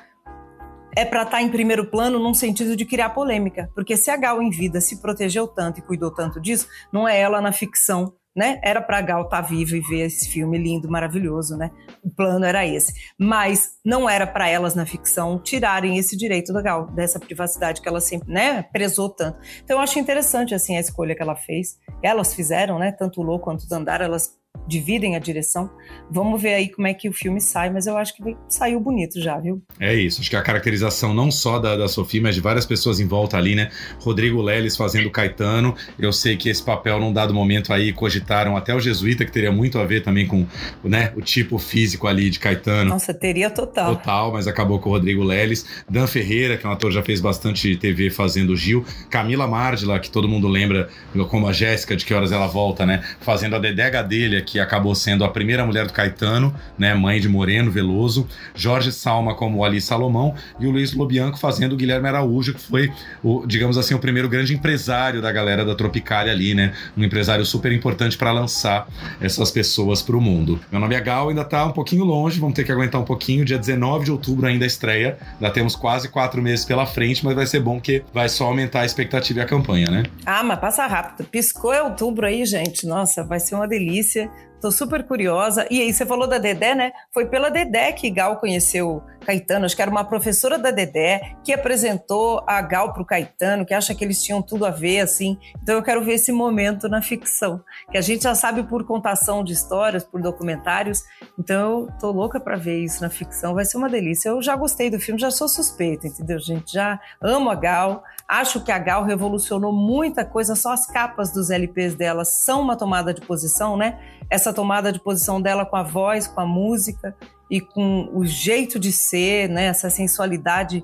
[0.95, 3.69] é para estar tá em primeiro plano num sentido de criar polêmica.
[3.75, 7.19] Porque se a Gal em vida se protegeu tanto e cuidou tanto disso, não é
[7.19, 8.59] ela na ficção, né?
[8.63, 11.69] Era para Gal estar tá viva e ver esse filme lindo, maravilhoso, né?
[12.01, 12.93] O plano era esse.
[13.19, 17.89] Mas não era para elas na ficção tirarem esse direito da Gal, dessa privacidade que
[17.89, 19.37] ela sempre, né, prezou tanto.
[19.63, 21.77] Então eu acho interessante assim a escolha que ela fez.
[22.01, 24.33] Elas fizeram, né, tanto o Lô quanto o Dandara, elas
[24.67, 25.69] dividem a direção.
[26.09, 29.19] Vamos ver aí como é que o filme sai, mas eu acho que saiu bonito
[29.19, 29.61] já, viu?
[29.79, 32.99] É isso, acho que a caracterização não só da, da Sofia, mas de várias pessoas
[32.99, 33.69] em volta ali, né?
[33.99, 35.75] Rodrigo Leles fazendo Caetano.
[35.97, 39.51] Eu sei que esse papel, num dado momento aí, cogitaram até o Jesuíta, que teria
[39.51, 40.45] muito a ver também com
[40.83, 42.89] né, o tipo físico ali de Caetano.
[42.89, 43.95] Nossa, teria total.
[43.95, 45.65] Total, mas acabou com o Rodrigo Leles.
[45.89, 48.85] Dan Ferreira, que é um ator que já fez bastante TV fazendo Gil.
[49.09, 50.89] Camila Mardila, que todo mundo lembra
[51.29, 53.03] como a Jéssica, de que horas ela volta, né?
[53.19, 57.27] Fazendo a Dedé Gadelha, que acabou sendo a primeira mulher do Caetano, né, mãe de
[57.27, 62.53] Moreno Veloso, Jorge Salma como Ali Salomão e o Luiz Lobianco fazendo o Guilherme Araújo,
[62.53, 62.91] que foi
[63.23, 66.73] o, digamos assim, o primeiro grande empresário da galera da Tropicália ali, né?
[66.95, 68.87] Um empresário super importante para lançar
[69.19, 70.59] essas pessoas para o mundo.
[70.71, 73.43] Meu nome é Gal, ainda tá um pouquinho longe, vamos ter que aguentar um pouquinho.
[73.43, 77.45] Dia 19 de outubro ainda estreia, ainda temos quase quatro meses pela frente, mas vai
[77.45, 80.03] ser bom que vai só aumentar a expectativa e a campanha, né?
[80.25, 81.27] Ah, mas passa rápido.
[81.27, 82.85] Piscou é outubro aí, gente.
[82.85, 84.29] Nossa, vai ser uma delícia.
[84.61, 85.67] Tô super curiosa.
[85.69, 86.91] E aí, você falou da Dedé, né?
[87.13, 89.65] Foi pela Dedé que Gal conheceu Caetano.
[89.65, 93.93] Acho que era uma professora da Dedé que apresentou a Gal pro Caetano, que acha
[93.93, 95.37] que eles tinham tudo a ver, assim.
[95.61, 99.43] Então eu quero ver esse momento na ficção, que a gente já sabe por contação
[99.43, 101.03] de histórias, por documentários.
[101.37, 103.53] Então eu tô louca para ver isso na ficção.
[103.53, 104.29] Vai ser uma delícia.
[104.29, 106.73] Eu já gostei do filme, já sou suspeita, entendeu, gente?
[106.73, 108.03] Já amo a Gal.
[108.27, 112.75] Acho que a Gal revolucionou muita coisa, só as capas dos LPs dela são uma
[112.75, 113.99] tomada de posição, né?
[114.29, 117.15] Essa tomada de posição dela com a voz, com a música
[117.51, 119.65] e com o jeito de ser, né?
[119.65, 120.83] Essa sensualidade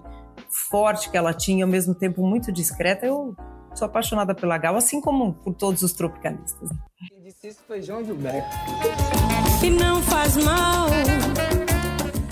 [0.69, 3.07] forte que ela tinha, ao mesmo tempo muito discreta.
[3.07, 3.35] Eu
[3.73, 6.69] sou apaixonada pela Gal, assim como por todos os tropicalistas.
[7.09, 8.55] Quem disse isso foi João Gilberto.
[9.63, 10.87] E não faz mal.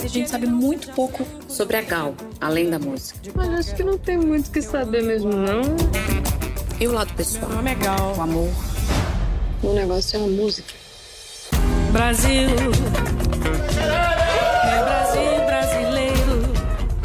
[0.09, 3.19] A gente sabe muito pouco sobre a Gal, além da música.
[3.35, 5.61] Mas acho que não tem muito o que saber mesmo, não.
[6.79, 7.45] E o lado pessoal?
[7.45, 8.15] Meu nome é Gal.
[8.17, 8.49] O amor.
[9.61, 10.73] O negócio é a música.
[11.91, 12.49] Brasil.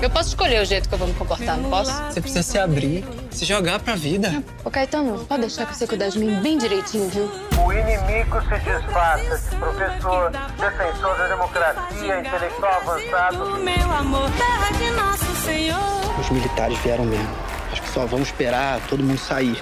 [0.05, 1.91] Eu posso escolher o jeito que eu vou me comportar, não posso?
[1.91, 4.45] Você precisa se abrir, se jogar pra vida.
[4.63, 7.31] Ô, Caetano, pode deixar que você cuidar de mim bem direitinho, viu?
[7.59, 13.57] O inimigo se disfarça de professor, defensor da democracia, intelectual avançado.
[13.61, 16.21] Meu amor, terra de nosso Senhor.
[16.21, 17.35] Os militares vieram mesmo.
[17.73, 19.59] Acho que só vamos esperar todo mundo sair.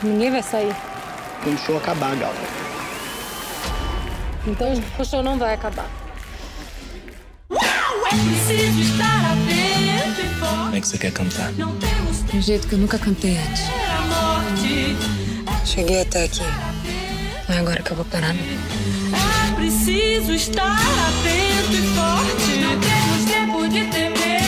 [0.00, 0.76] Ninguém vai sair.
[1.42, 2.32] Quando o show acabar, Gal.
[4.46, 6.01] Então o show não vai acabar.
[7.52, 8.06] Como
[10.76, 11.52] é que você quer cantar?
[11.52, 13.62] Não temos De um jeito que eu nunca cantei antes.
[14.08, 14.96] morte.
[15.64, 16.40] Cheguei até aqui.
[17.48, 18.42] Não é agora que eu vou parar, não.
[18.42, 22.58] É preciso estar atento e forte.
[22.60, 24.41] Não temos tempo de temer.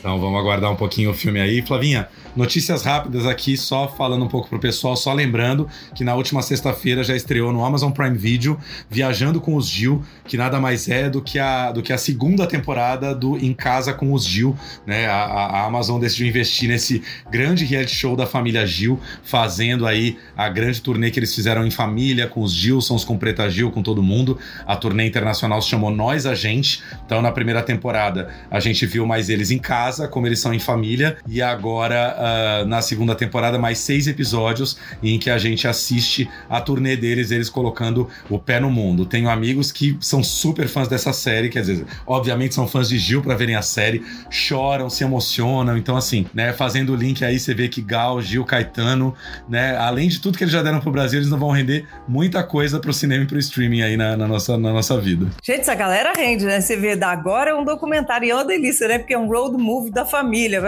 [0.00, 1.60] Então vamos aguardar um pouquinho o filme aí.
[1.60, 6.40] Flavinha, notícias rápidas aqui, só falando um pouco pro pessoal, só lembrando que na última
[6.40, 8.58] sexta-feira já estreou no Amazon Prime Video
[8.88, 12.46] Viajando com os Gil, que nada mais é do que a, do que a segunda
[12.46, 15.06] temporada do Em Casa com os Gil, né?
[15.06, 20.48] A, a- Amazon decidiu investir nesse grande reality show da família Gil, fazendo aí a
[20.48, 24.02] grande turnê que eles fizeram em família, com os Gilsons, com Preta Gil, com todo
[24.02, 24.38] mundo.
[24.66, 26.82] A turnê internacional se chamou Nós a Gente.
[27.04, 30.58] Então, na primeira temporada, a gente viu mais eles em casa, como eles são em
[30.58, 36.28] família, e agora, ah, na segunda temporada, mais seis episódios em que a gente assiste
[36.48, 39.06] a turnê deles, eles colocando o pé no mundo.
[39.06, 43.22] Tenho amigos que são super fãs dessa série, quer dizer, obviamente são fãs de Gil
[43.22, 45.76] para verem a série, choram, se emocionam.
[45.76, 49.14] Então, assim, né, fazendo o link aí, você vê que Gal, Gil, Caetano,
[49.48, 52.42] né, além de tudo que eles já deram pro Brasil, eles não vão render muita
[52.42, 55.26] coisa pro cinema e pro streaming aí na, na nossa, na nossa vida.
[55.42, 56.60] Gente, essa galera rende, né?
[56.60, 58.98] Você vê, da agora é um documentário e é uma delícia, né?
[58.98, 60.60] Porque é um road movie da família.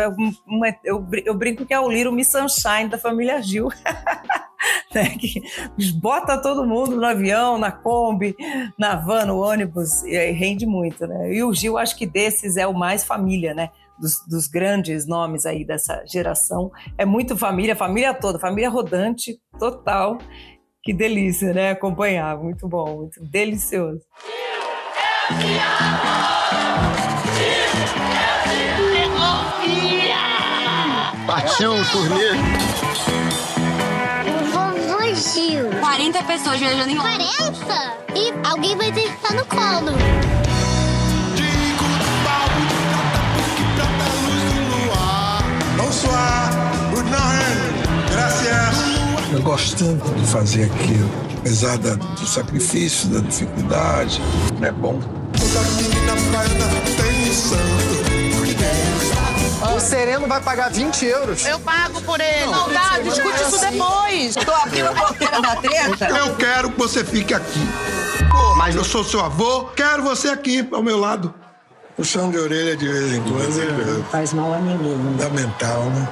[0.46, 3.68] Uma, eu, eu brinco que é o Little Miss Sunshine da família Gil.
[4.94, 5.16] né?
[5.18, 5.42] Que
[6.00, 8.36] bota todo mundo no avião, na Kombi,
[8.78, 11.34] na van, no ônibus, e rende muito, né?
[11.34, 13.70] E o Gil, acho que desses é o mais família, né?
[13.98, 16.70] Dos, dos, grandes nomes aí dessa geração.
[16.98, 20.18] É muito família, família toda, família rodante, total.
[20.82, 21.70] Que delícia, né?
[21.70, 22.36] Acompanhar.
[22.36, 24.00] Muito bom, muito delicioso.
[31.52, 32.32] Paixão, turnê.
[34.52, 35.68] Vovô Gil.
[35.80, 37.98] 40 pessoas viajando em 40?
[38.14, 39.92] E alguém vai ter que estar no colo.
[45.76, 46.50] Bonsoir,
[46.94, 49.32] good morning, gracias.
[49.32, 54.22] Eu gosto tanto de fazer aquilo, apesar da, do sacrifício, da dificuldade,
[54.62, 54.98] é bom.
[59.74, 61.46] O Sereno vai pagar 20 euros.
[61.46, 62.46] Eu pago por ele.
[62.46, 64.34] Não, tá, discute isso depois.
[64.34, 66.08] Tô abrindo a porteira da treta.
[66.08, 67.60] Eu quero que você fique aqui.
[68.56, 71.34] Mas eu sou seu avô, quero você aqui ao meu lado.
[71.96, 74.04] Puxão de orelha de vez em quando.
[74.10, 74.94] Faz mal a ninguém.
[74.94, 76.08] Fundamental, né?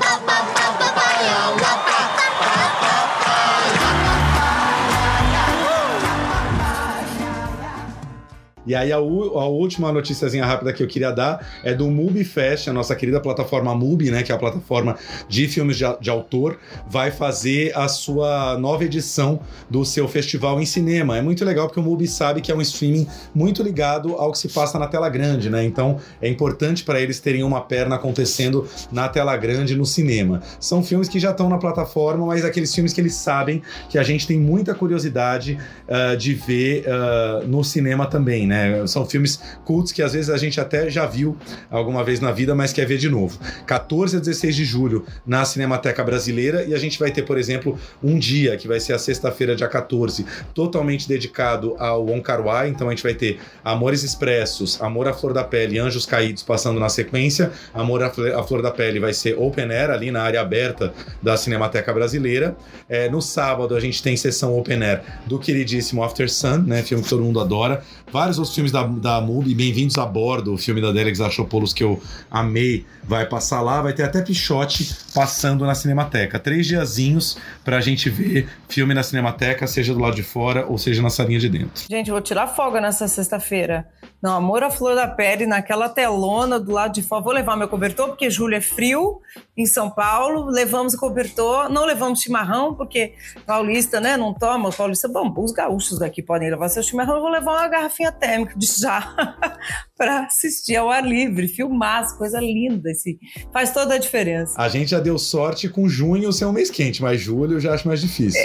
[8.71, 12.69] E aí a, a, última noticiazinha rápida que eu queria dar é do Mubi Fest,
[12.69, 14.97] a nossa querida plataforma Mubi, né, que é a plataforma
[15.29, 16.57] de filmes de, de, autor,
[16.89, 21.19] vai fazer a sua nova edição do seu festival em cinema.
[21.19, 24.39] É muito legal porque o Mubi sabe que é um streaming muito ligado ao que
[24.39, 25.65] se passa na tela grande, né?
[25.65, 30.43] Então é importante para eles terem uma perna acontecendo na tela grande no cinema.
[30.61, 34.05] São filmes que já estão na plataforma, mas aqueles filmes que eles sabem que a
[34.05, 38.60] gente tem muita curiosidade uh, de ver uh, no cinema também, né?
[38.87, 41.37] São filmes cultos que às vezes a gente até já viu
[41.71, 43.39] alguma vez na vida, mas quer ver de novo.
[43.67, 47.79] 14 a 16 de julho na Cinemateca Brasileira e a gente vai ter, por exemplo,
[48.03, 52.23] um dia que vai ser a sexta-feira, dia 14, totalmente dedicado ao Wong.
[52.69, 56.79] Então a gente vai ter Amores Expressos, Amor à Flor da Pele, Anjos Caídos passando
[56.79, 57.51] na sequência.
[57.75, 60.93] Amor à Flor da Pele vai ser Open Air ali na área aberta
[61.23, 62.57] da Cinemateca Brasileira.
[62.89, 66.83] É, no sábado a gente tem sessão Open Air do queridíssimo After Sun, né?
[66.83, 67.83] Filme que todo mundo adora.
[68.13, 72.01] Vários filmes da, da MUBI, Bem-vindos a Bordo, o filme da Derek Zachopoulos que eu
[72.31, 73.81] amei, vai passar lá.
[73.83, 76.39] Vai ter até Pichote passando na Cinemateca.
[76.39, 81.03] Três diazinhos pra gente ver filme na Cinemateca, seja do lado de fora ou seja
[81.03, 81.85] na salinha de dentro.
[81.89, 83.87] Gente, vou tirar folga nessa sexta-feira.
[84.23, 87.23] Não, Amor à Flor da Pele, naquela telona do lado de fora.
[87.23, 89.21] Vou levar meu cobertor, porque julho é frio
[89.57, 90.47] em São Paulo.
[90.51, 93.15] Levamos o cobertor, não levamos chimarrão, porque
[93.47, 94.71] paulista, né, não toma.
[94.71, 97.17] Paulista, bom, os gaúchos daqui podem levar seu chimarrão.
[97.17, 99.15] Eu vou levar uma garrafinha térmica de chá
[99.97, 102.91] para assistir ao ar livre, filmar, coisa linda.
[102.91, 103.19] Assim.
[103.53, 104.55] Faz toda a diferença.
[104.61, 107.73] A gente já deu sorte com junho ser um mês quente, mas julho eu já
[107.73, 108.41] acho mais difícil.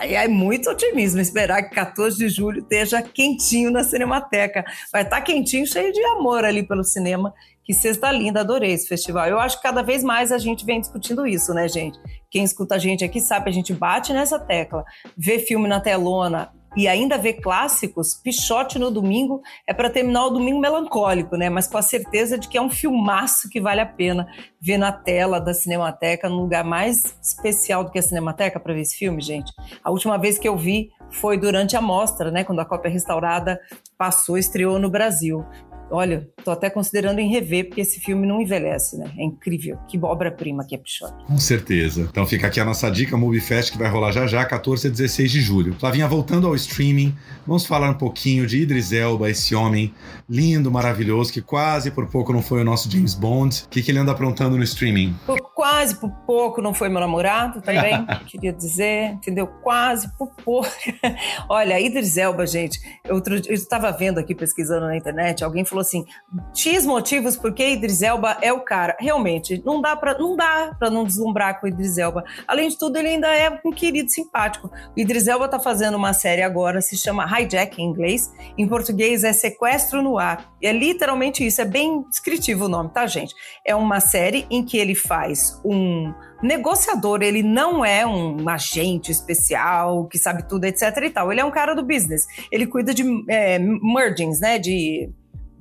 [0.00, 4.64] É, é muito otimismo esperar que 14 de julho esteja quentinho na Cinemateca.
[4.92, 7.34] Vai estar quentinho, cheio de amor ali pelo cinema.
[7.64, 9.28] Que sexta linda, adorei esse festival.
[9.28, 11.98] Eu acho que cada vez mais a gente vem discutindo isso, né, gente?
[12.30, 14.84] Quem escuta a gente aqui sabe, a gente bate nessa tecla.
[15.16, 20.30] Vê filme na telona, e ainda ver clássicos, Pichote no domingo é para terminar o
[20.30, 21.50] domingo melancólico, né?
[21.50, 24.26] Mas com a certeza de que é um filmaço que vale a pena
[24.60, 28.80] ver na tela da Cinemateca, num lugar mais especial do que a Cinemateca para ver
[28.80, 29.52] esse filme, gente.
[29.84, 32.44] A última vez que eu vi foi durante a mostra, né?
[32.44, 33.60] Quando a cópia restaurada
[33.98, 35.44] passou, estreou no Brasil.
[35.92, 39.12] Olha, tô até considerando em rever, porque esse filme não envelhece, né?
[39.18, 39.76] É incrível.
[39.86, 41.24] Que obra-prima que é Pichote.
[41.26, 42.08] Com certeza.
[42.10, 44.90] Então fica aqui a nossa dica, Movie Fest, que vai rolar já já, 14 a
[44.90, 45.74] 16 de julho.
[45.78, 47.14] Flavinha, voltando ao streaming,
[47.46, 49.92] vamos falar um pouquinho de Idris Elba, esse homem
[50.28, 53.64] lindo, maravilhoso, que quase por pouco não foi o nosso James Bond.
[53.66, 55.14] O que, que ele anda aprontando no streaming?
[55.26, 59.46] Por quase por pouco não foi meu namorado também, queria dizer, entendeu?
[59.46, 60.68] Quase por pouco.
[61.48, 66.04] Olha, Idris Elba, gente, eu estava vendo aqui, pesquisando na internet, alguém falou assim,
[66.52, 68.96] X motivos porque Idris Elba é o cara.
[68.98, 72.24] Realmente, não dá para não dá não deslumbrar com o Idris Elba.
[72.48, 74.66] Além de tudo, ele ainda é um querido simpático.
[74.66, 79.22] O Idris Elba tá fazendo uma série agora, se chama Hijack em inglês, em português
[79.22, 80.52] é Sequestro no Ar.
[80.60, 83.32] E é literalmente isso, é bem descritivo o nome, tá, gente?
[83.64, 86.12] É uma série em que ele faz um
[86.42, 91.30] negociador, ele não é um agente especial que sabe tudo, etc e tal.
[91.30, 92.26] Ele é um cara do business.
[92.50, 95.10] Ele cuida de é, mergings, né, de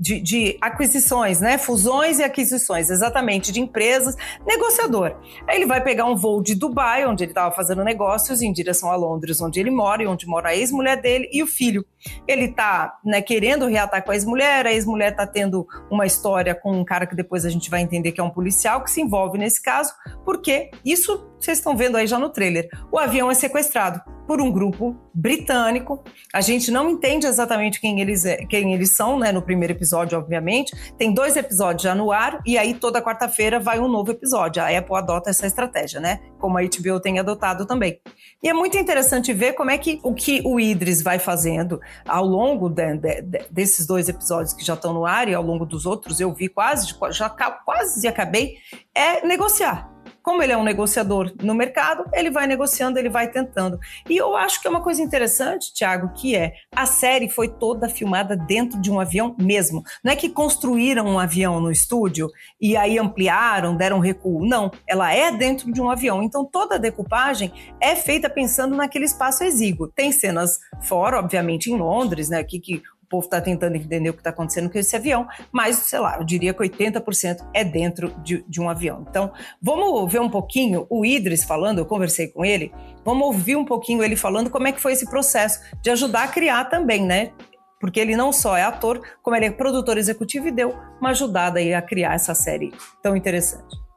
[0.01, 1.59] de, de, aquisições, né?
[1.59, 4.15] Fusões e aquisições, exatamente, de empresas,
[4.47, 5.15] negociador.
[5.47, 8.89] Aí ele vai pegar um voo de Dubai, onde ele estava fazendo negócios, em direção
[8.89, 11.85] a Londres, onde ele mora e onde mora a ex-mulher dele e o filho.
[12.27, 16.71] Ele está né, querendo reatar com a ex-mulher, a ex-mulher está tendo uma história com
[16.71, 19.37] um cara que depois a gente vai entender que é um policial que se envolve
[19.37, 19.93] nesse caso,
[20.25, 22.69] porque isso vocês estão vendo aí já no trailer.
[22.91, 26.03] O avião é sequestrado por um grupo britânico.
[26.33, 29.31] A gente não entende exatamente quem eles, é, quem eles são, né?
[29.31, 30.73] No primeiro episódio, obviamente.
[30.97, 34.63] Tem dois episódios já no ar, e aí toda quarta-feira vai um novo episódio.
[34.63, 36.21] A Apple adota essa estratégia, né?
[36.39, 37.99] Como a HBO tem adotado também.
[38.41, 42.25] E é muito interessante ver como é que o que o Idris vai fazendo ao
[42.25, 45.65] longo de, de, de, desses dois episódios que já estão no ar e ao longo
[45.65, 48.55] dos outros, eu vi quase, já quase acabei,
[48.95, 49.90] é negociar
[50.21, 53.79] como ele é um negociador no mercado, ele vai negociando, ele vai tentando.
[54.09, 57.89] E eu acho que é uma coisa interessante, Thiago, que é a série foi toda
[57.89, 59.83] filmada dentro de um avião mesmo.
[60.03, 62.29] Não é que construíram um avião no estúdio
[62.59, 64.45] e aí ampliaram, deram recuo.
[64.45, 66.21] Não, ela é dentro de um avião.
[66.21, 69.87] Então toda a decupagem é feita pensando naquele espaço exíguo.
[69.87, 72.39] Tem cenas fora, obviamente, em Londres, né?
[72.39, 72.81] Aqui que
[73.11, 76.23] povo está tentando entender o que está acontecendo com esse avião, mas, sei lá, eu
[76.23, 79.05] diria que 80% é dentro de, de um avião.
[79.09, 82.71] Então, vamos ver um pouquinho o Idris falando, eu conversei com ele,
[83.03, 86.27] vamos ouvir um pouquinho ele falando como é que foi esse processo de ajudar a
[86.29, 87.31] criar também, né?
[87.79, 91.59] Porque ele não só é ator, como ele é produtor executivo e deu uma ajudada
[91.59, 92.71] aí a criar essa série
[93.01, 93.90] tão interessante.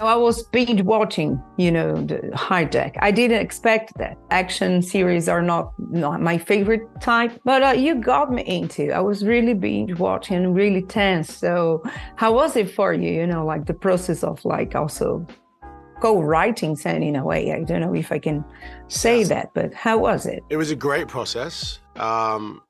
[0.00, 2.96] I was binge watching, you know, the hijack.
[3.00, 4.18] I didn't expect that.
[4.30, 8.92] Action series are not, not my favorite type, but uh, you got me into.
[8.92, 11.32] I was really binge watching, really tense.
[11.32, 11.82] So,
[12.16, 13.10] how was it for you?
[13.10, 15.26] You know, like the process of like also
[16.00, 17.52] co-writing in a way.
[17.52, 18.44] I don't know if I can
[18.88, 19.28] say yes.
[19.28, 20.42] that, but how was it?
[20.50, 21.78] It was a great process.
[21.96, 22.60] Um,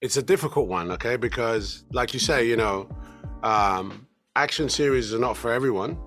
[0.00, 2.88] it's a difficult one, okay, because like you say, you know,
[3.42, 5.98] um, action series are not for everyone.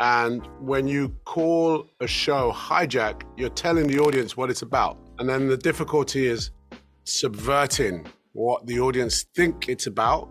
[0.00, 4.98] And when you call a show hijack, you're telling the audience what it's about.
[5.18, 6.50] And then the difficulty is
[7.04, 10.28] subverting what the audience think it's about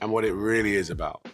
[0.00, 1.26] and what it really is about.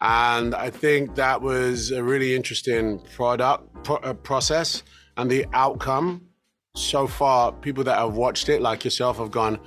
[0.00, 4.82] And I think that was a really interesting product pro- uh, process
[5.16, 6.28] and the outcome
[6.76, 9.60] so far people that have watched it like yourself have gone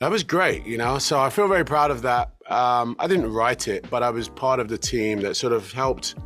[0.00, 3.32] that was great you know so i feel very proud of that um, i didn't
[3.32, 6.16] write it but i was part of the team that sort of helped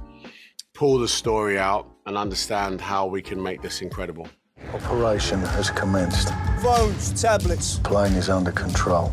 [0.74, 4.26] pull the story out and understand how we can make this incredible.
[4.72, 6.30] Operation has commenced.
[6.60, 7.78] Phones, tablets.
[7.84, 9.12] Plane is under control.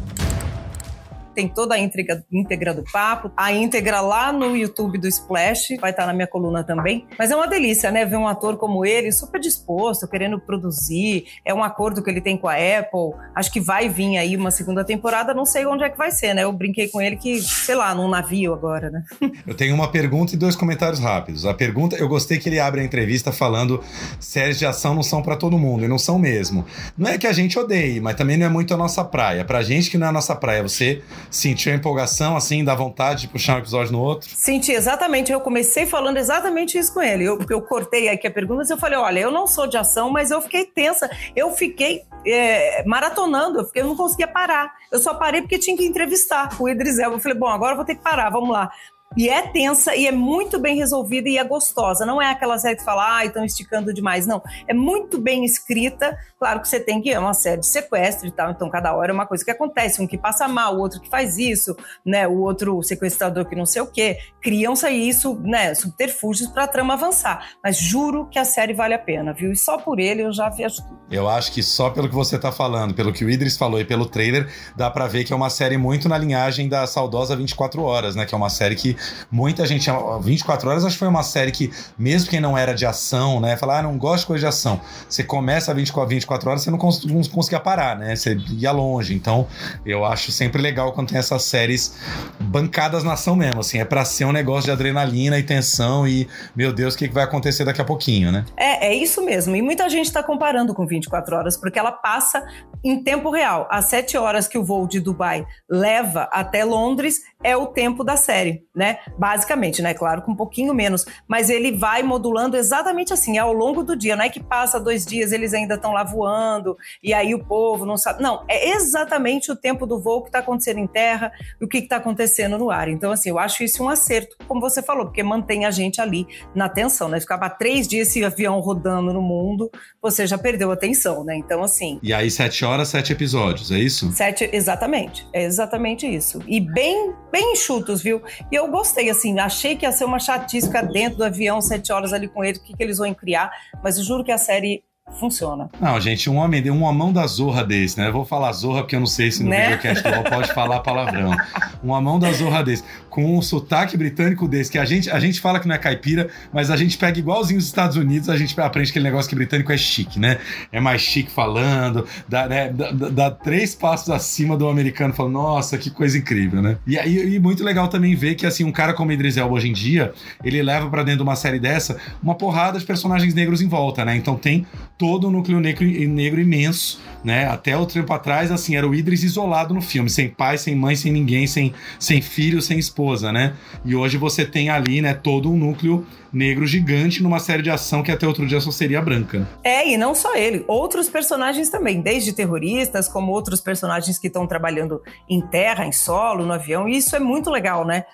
[1.41, 5.89] Tem toda a íntegra, íntegra do papo, a íntegra lá no YouTube do Splash, vai
[5.89, 7.07] estar na minha coluna também.
[7.17, 8.05] Mas é uma delícia, né?
[8.05, 11.25] Ver um ator como ele, super disposto, querendo produzir.
[11.43, 13.19] É um acordo que ele tem com a Apple.
[13.35, 16.35] Acho que vai vir aí uma segunda temporada, não sei onde é que vai ser,
[16.35, 16.43] né?
[16.43, 19.03] Eu brinquei com ele que, sei lá, num navio agora, né?
[19.47, 21.45] Eu tenho uma pergunta e dois comentários rápidos.
[21.45, 23.83] A pergunta, eu gostei que ele abre a entrevista falando
[24.19, 26.65] séries de ação não são para todo mundo, e não são mesmo.
[26.97, 29.43] Não é que a gente odeie, mas também não é muito a nossa praia.
[29.43, 33.21] Pra gente que não é a nossa praia, você Sentiu a empolgação, assim, da vontade
[33.21, 34.29] de puxar um episódio no outro?
[34.35, 35.31] Senti, exatamente.
[35.31, 37.23] Eu comecei falando exatamente isso com ele.
[37.23, 40.11] Eu, eu cortei aqui a pergunta, mas eu falei: olha, eu não sou de ação,
[40.11, 41.09] mas eu fiquei tensa.
[41.33, 44.73] Eu fiquei é, maratonando, eu, fiquei, eu não conseguia parar.
[44.91, 47.15] Eu só parei porque tinha que entrevistar o Idris Elba.
[47.15, 48.69] Eu falei: bom, agora eu vou ter que parar, vamos lá.
[49.17, 52.05] E é tensa e é muito bem resolvida e é gostosa.
[52.05, 54.25] Não é aquela série que fala, ah, estão esticando demais.
[54.25, 54.41] Não.
[54.67, 56.17] É muito bem escrita.
[56.41, 57.11] Claro que você tem que.
[57.11, 58.49] É uma série de sequestro e tal.
[58.49, 60.01] Então, cada hora é uma coisa que acontece.
[60.01, 62.27] Um que passa mal, o outro que faz isso, né?
[62.27, 64.17] O outro sequestrador que não sei o quê.
[64.41, 65.75] Criam-se isso, né?
[65.75, 67.51] Subterfúgios para a trama avançar.
[67.63, 69.51] Mas juro que a série vale a pena, viu?
[69.51, 70.99] E só por ele eu já viajo tudo.
[71.11, 73.85] Eu acho que só pelo que você tá falando, pelo que o Idris falou e
[73.85, 77.83] pelo trailer, dá para ver que é uma série muito na linhagem da saudosa 24
[77.83, 78.25] Horas, né?
[78.25, 78.97] Que é uma série que
[79.29, 79.91] muita gente.
[80.21, 83.55] 24 Horas acho que foi uma série que, mesmo quem não era de ação, né?
[83.57, 84.81] Falar, ah, não gosto de coisa de ação.
[85.07, 88.15] Você começa a 24, 24 horas, você não, cons não conseguia parar, né?
[88.15, 89.13] Você ia longe.
[89.13, 89.47] Então,
[89.85, 91.95] eu acho sempre legal quando tem essas séries
[92.39, 93.59] bancadas na ação mesmo.
[93.59, 97.07] Assim, é pra ser um negócio de adrenalina e tensão e, meu Deus, o que
[97.07, 98.45] vai acontecer daqui a pouquinho, né?
[98.57, 99.55] É, é isso mesmo.
[99.55, 102.43] E muita gente tá comparando com 24 horas, porque ela passa
[102.83, 103.67] em tempo real.
[103.69, 108.15] As sete horas que o voo de Dubai leva até Londres é o tempo da
[108.15, 108.99] série, né?
[109.17, 109.93] Basicamente, né?
[109.93, 111.05] Claro, com um pouquinho menos.
[111.27, 114.15] Mas ele vai modulando exatamente assim, ao longo do dia.
[114.15, 117.85] Não é que passa dois dias, eles ainda estão lá voando, e aí o povo
[117.85, 118.21] não sabe.
[118.21, 121.79] Não, é exatamente o tempo do voo que está acontecendo em terra e o que
[121.79, 122.87] está acontecendo no ar.
[122.89, 126.27] Então, assim, eu acho isso um acerto, como você falou, porque mantém a gente ali
[126.53, 127.19] na atenção, né?
[127.19, 129.69] Ficava três dias esse avião rodando no mundo,
[130.01, 131.35] você já perdeu a atenção, né?
[131.35, 131.99] Então, assim.
[132.03, 134.11] E aí, sete horas, sete episódios, é isso?
[134.11, 135.27] Sete, exatamente.
[135.33, 136.41] É exatamente isso.
[136.47, 138.21] E bem, bem enxutos, viu?
[138.51, 141.91] E eu gostei, assim, achei que ia ser uma chatice ficar dentro do avião sete
[141.91, 143.51] horas ali com ele, o que, que eles vão criar,
[143.83, 144.83] mas eu juro que a série
[145.19, 145.69] funciona.
[145.79, 148.07] Não, gente, um homem, uma mão da zorra desse, né?
[148.07, 149.63] Eu vou falar zorra porque eu não sei se no Né?
[149.77, 151.31] videocast pode falar palavrão.
[151.83, 155.39] Uma mão da zorra desse, com um sotaque britânico desse, que a gente, a gente
[155.41, 158.59] fala que não é caipira, mas a gente pega igualzinho os Estados Unidos, a gente
[158.59, 160.39] aprende aquele negócio que britânico é chique, né?
[160.71, 165.77] É mais chique falando, dá, né, dá, dá- três passos acima do americano, falando, nossa,
[165.77, 166.77] que coisa incrível, né?
[166.87, 169.67] E aí, e muito legal também ver que, assim, um cara como Idris Elba hoje
[169.67, 173.61] em dia, ele leva pra dentro de uma série dessa uma porrada de personagens negros
[173.61, 174.15] em volta, né?
[174.15, 174.65] Então tem
[174.97, 177.45] todo um núcleo negro, negro imenso, né?
[177.47, 180.95] Até o tempo atrás, assim, era o Idris isolado no filme, sem pai, sem mãe,
[180.95, 183.00] sem ninguém, sem, sem filho, sem esposa,
[183.31, 183.53] né?
[183.83, 188.03] E hoje você tem ali, né, todo um núcleo negro gigante numa série de ação
[188.03, 189.47] que até outro dia só seria branca.
[189.63, 194.47] É, e não só ele, outros personagens também, desde terroristas, como outros personagens que estão
[194.47, 198.05] trabalhando em terra, em solo, no avião, e isso é muito legal, né?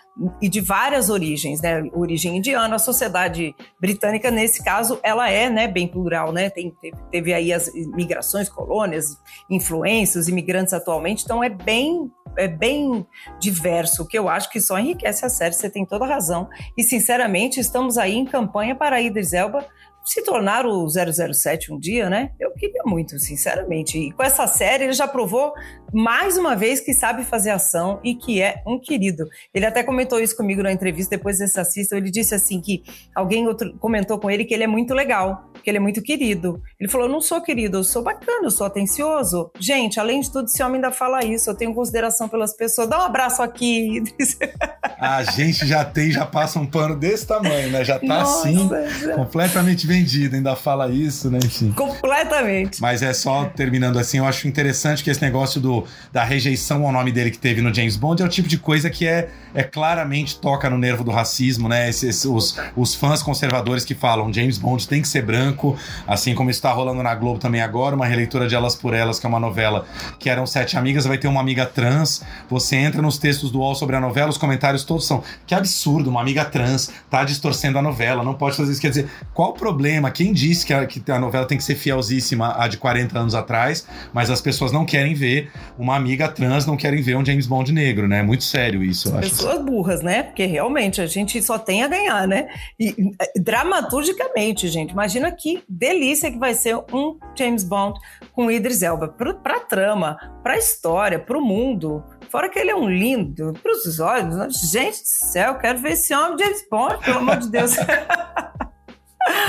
[0.42, 1.84] E de várias origens, né?
[1.94, 6.50] Origem indiana, a sociedade britânica, nesse caso, ela é, né, bem plural, né?
[6.50, 6.74] Tem,
[7.12, 9.06] teve, aí as migrações, colônias,
[9.50, 13.06] influências, imigrantes atualmente, então é bem é bem
[13.40, 16.48] diverso, o que eu acho que só enriquece a série, você tem toda a razão.
[16.78, 19.66] E, sinceramente, estamos aí em campanha para Idris Elba
[20.08, 22.32] se tornar o 007 um dia, né?
[22.40, 23.98] Eu queria muito, sinceramente.
[23.98, 25.52] E com essa série ele já provou
[25.94, 29.26] mais uma vez que sabe fazer ação e que é um querido.
[29.54, 31.98] Ele até comentou isso comigo na entrevista depois desse assista.
[31.98, 32.84] Ele disse assim que
[33.14, 36.62] alguém outro comentou com ele que ele é muito legal, que ele é muito querido.
[36.80, 39.52] Ele falou: "Eu não sou querido, eu sou bacana, eu sou atencioso".
[39.60, 41.50] Gente, além de tudo, esse homem ainda fala isso.
[41.50, 42.88] Eu tenho consideração pelas pessoas.
[42.88, 44.02] Dá um abraço aqui.
[44.98, 47.84] A gente já tem, já passa um pano desse tamanho, né?
[47.84, 48.70] Já tá Nossa, assim,
[49.02, 49.14] já.
[49.16, 51.38] completamente vendido, ainda fala isso, né?
[51.44, 51.72] Enfim.
[51.74, 52.82] Completamente.
[52.82, 56.92] Mas é só terminando assim, eu acho interessante que esse negócio do, da rejeição ao
[56.92, 59.64] nome dele que teve no James Bond é o tipo de coisa que é, é
[59.64, 61.90] claramente toca no nervo do racismo, né?
[61.90, 65.57] Esses, os, os fãs conservadores que falam James Bond tem que ser branco,
[66.06, 69.26] assim como está rolando na Globo também agora, uma releitura de Elas por Elas, que
[69.26, 69.86] é uma novela
[70.20, 72.24] que eram sete amigas, vai ter uma amiga trans.
[72.50, 76.10] Você entra nos textos do UOL sobre a novela, os comentários todos são que absurdo,
[76.10, 78.82] uma amiga trans tá distorcendo a novela, não pode fazer isso.
[78.82, 80.12] Quer dizer, qual o problema?
[80.12, 83.36] Quem disse que a, que a novela tem que ser fielzíssima a de 40 anos
[83.36, 87.48] atrás, mas as pessoas não querem ver uma amiga trans, não querem ver um James
[87.48, 88.20] Bond negro, né?
[88.20, 89.30] É muito sério isso, eu acho.
[89.30, 90.24] Pessoas burras, né?
[90.24, 92.48] Porque realmente a gente só tem a ganhar, né?
[92.80, 98.00] E eh, dramaturgicamente, gente, imagina que delícia que vai ser um James Bond
[98.34, 102.04] com Idris Elba pro, pra trama, pra história, pro mundo.
[102.30, 104.36] Fora que ele é um lindo, pros olhos.
[104.36, 104.48] né?
[104.50, 107.76] Gente do céu, quero ver esse homem James Bond, pelo amor de Deus.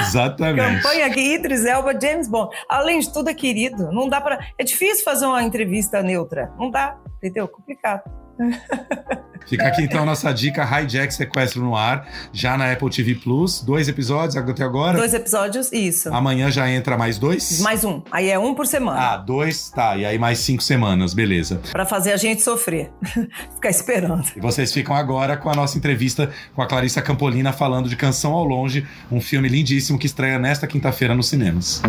[0.00, 0.82] Exatamente.
[0.82, 2.54] Campanha aqui, Idris Elba, James Bond.
[2.68, 3.90] Além de tudo, é querido.
[3.92, 4.38] Não dá para.
[4.58, 6.52] É difícil fazer uma entrevista neutra.
[6.58, 7.46] Não dá, entendeu?
[7.46, 8.02] Complicado.
[9.48, 13.62] Fica aqui então a nossa dica Hijack Sequestro no ar, já na Apple TV Plus.
[13.62, 14.98] Dois episódios até agora.
[14.98, 16.12] Dois episódios, isso.
[16.12, 17.60] Amanhã já entra mais dois?
[17.60, 18.02] Mais um.
[18.10, 19.00] Aí é um por semana.
[19.00, 19.96] Ah, dois, tá.
[19.96, 21.62] E aí mais cinco semanas, beleza.
[21.72, 22.90] Pra fazer a gente sofrer.
[23.54, 24.28] Ficar esperando.
[24.36, 28.32] E vocês ficam agora com a nossa entrevista com a Clarissa Campolina falando de Canção
[28.32, 31.80] ao Longe, um filme lindíssimo que estreia nesta quinta-feira nos cinemas.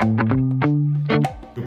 [0.00, 0.47] O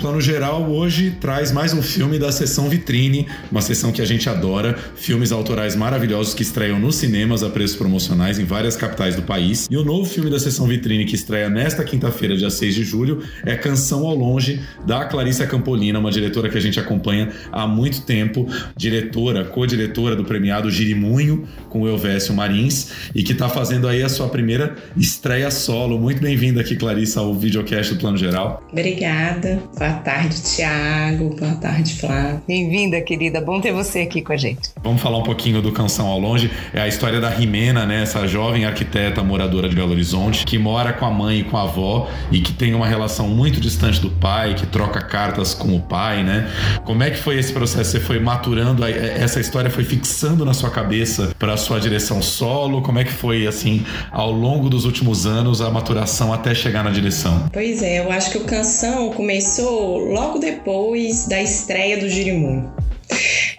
[0.02, 4.28] Plano Geral hoje traz mais um filme da sessão Vitrine, uma sessão que a gente
[4.28, 9.22] adora, filmes autorais maravilhosos que estreiam nos cinemas a preços promocionais em várias capitais do
[9.22, 9.68] país.
[9.70, 13.22] E o novo filme da sessão Vitrine que estreia nesta quinta-feira, dia 6 de julho,
[13.46, 18.02] é Canção ao Longe, da Clarissa Campolina, uma diretora que a gente acompanha há muito
[18.02, 24.02] tempo, diretora, co-diretora do premiado Girimunho com o Elvésio Marins e que está fazendo aí
[24.02, 26.00] a sua primeira estreia solo.
[26.00, 28.68] Muito bem-vinda aqui, Clarissa, ao videocast do Plano Geral.
[28.72, 29.62] Obrigada.
[29.92, 31.36] Boa tarde, Tiago.
[31.38, 32.42] Boa tarde, Flávio.
[32.48, 33.42] Bem-vinda, querida.
[33.42, 34.70] Bom ter você aqui com a gente.
[34.82, 36.50] Vamos falar um pouquinho do Canção ao Longe.
[36.74, 38.02] É a história da Rimena, né?
[38.02, 41.64] Essa jovem arquiteta moradora de Belo Horizonte que mora com a mãe e com a
[41.64, 45.82] avó e que tem uma relação muito distante do pai, que troca cartas com o
[45.82, 46.50] pai, né?
[46.86, 47.92] Como é que foi esse processo?
[47.92, 52.82] Você foi maturando essa história foi fixando na sua cabeça para sua direção solo?
[52.82, 56.92] Como é que foi assim ao longo dos últimos anos a maturação até chegar na
[56.92, 57.50] direção?
[57.52, 62.72] Pois é, eu acho que o Canção começou logo depois da estreia do Girimundo.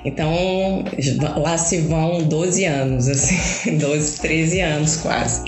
[0.05, 0.85] Então,
[1.37, 5.43] lá se vão 12 anos, assim, 12, 13 anos quase.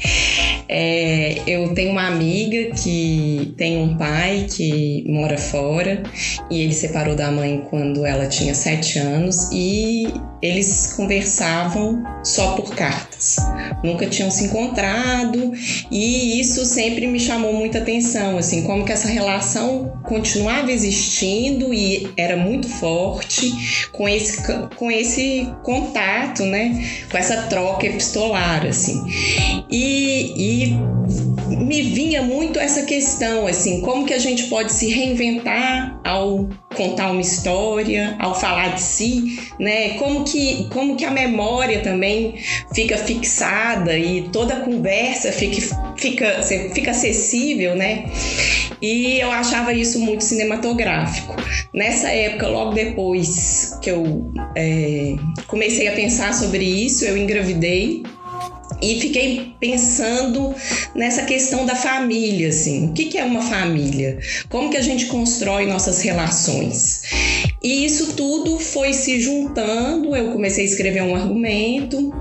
[0.68, 6.02] É, eu tenho uma amiga que tem um pai que mora fora
[6.50, 10.08] e ele separou da mãe quando ela tinha 7 anos e
[10.44, 13.36] eles conversavam só por cartas.
[13.82, 15.52] Nunca tinham se encontrado
[15.90, 22.12] e isso sempre me chamou muita atenção, assim, como que essa relação continuava existindo e
[22.14, 24.42] era muito forte com esse,
[24.76, 27.06] com esse contato, né?
[27.10, 29.02] Com essa troca epistolar, assim.
[29.70, 36.00] E, e me vinha muito essa questão, assim, como que a gente pode se reinventar
[36.04, 39.90] ao contar uma história, ao falar de si, né?
[39.90, 42.34] Como que, como que a memória também
[42.74, 45.60] fica fixada e toda a conversa fica,
[45.96, 46.42] fica,
[46.74, 48.06] fica acessível, né?
[48.82, 51.36] E eu achava isso muito cinematográfico.
[51.72, 55.14] Nessa época, logo depois que eu é,
[55.46, 58.02] comecei a pensar sobre isso, eu engravidei
[58.82, 60.54] e fiquei pensando
[60.94, 64.18] nessa questão da família, assim, o que, que é uma família?
[64.48, 67.02] Como que a gente constrói nossas relações?
[67.62, 72.12] E isso tudo foi se juntando, eu comecei a escrever um argumento,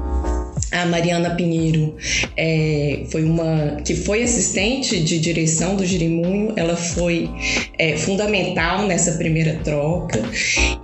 [0.73, 1.95] a Mariana Pinheiro
[2.35, 7.29] é, foi uma que foi assistente de direção do Girimunho, ela foi
[7.77, 10.19] é, fundamental nessa primeira troca.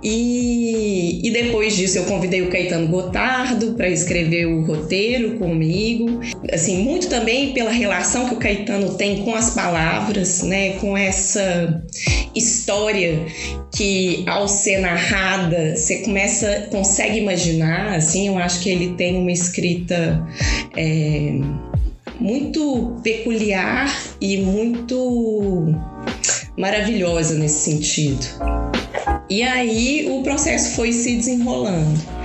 [0.02, 6.20] E, e depois disso eu convidei o Caetano Gotardo para escrever o roteiro comigo.
[6.52, 11.82] Assim, muito também pela relação que o Caetano tem com as palavras, né, com essa
[12.34, 13.18] história
[13.74, 19.32] que ao ser narrada você começa consegue imaginar, assim, eu acho que ele tem uma
[19.32, 20.26] escrita escrita
[20.76, 21.40] é,
[22.20, 25.74] muito peculiar e muito
[26.56, 28.26] maravilhosa nesse sentido.
[29.28, 32.19] E aí o processo foi se desenrolando.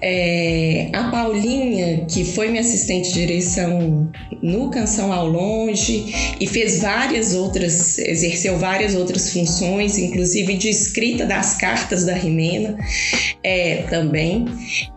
[0.00, 4.10] É, a Paulinha, que foi minha assistente de direção
[4.42, 11.24] no Canção ao Longe e fez várias outras, exerceu várias outras funções, inclusive de escrita
[11.24, 12.76] das cartas da Rimena
[13.42, 14.44] é, também.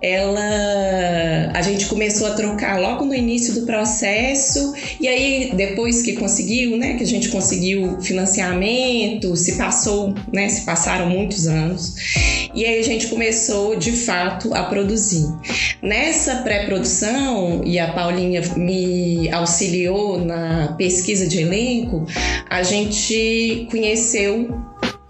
[0.02, 6.14] Ela, a gente começou a trocar logo no início do processo e aí depois que
[6.14, 11.96] conseguiu, né, que a gente conseguiu financiamento, se passou, né, se passaram muitos anos
[12.54, 15.28] e aí a gente começou de fato a produzir produzir.
[15.82, 22.06] Nessa pré-produção, e a Paulinha me auxiliou na pesquisa de elenco,
[22.50, 24.50] a gente conheceu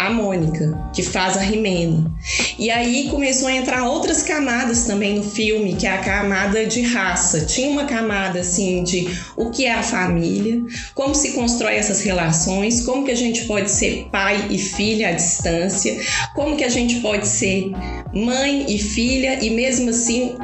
[0.10, 2.12] Mônica, que faz a Rimena.
[2.58, 6.82] E aí começou a entrar outras camadas também no filme, que é a camada de
[6.82, 7.46] raça.
[7.46, 9.08] Tinha uma camada assim de
[9.38, 10.62] o que é a família,
[10.94, 15.12] como se constrói essas relações, como que a gente pode ser pai e filha à
[15.12, 15.98] distância,
[16.36, 17.72] como que a gente pode ser
[18.14, 20.36] mãe e filha e mesmo assim,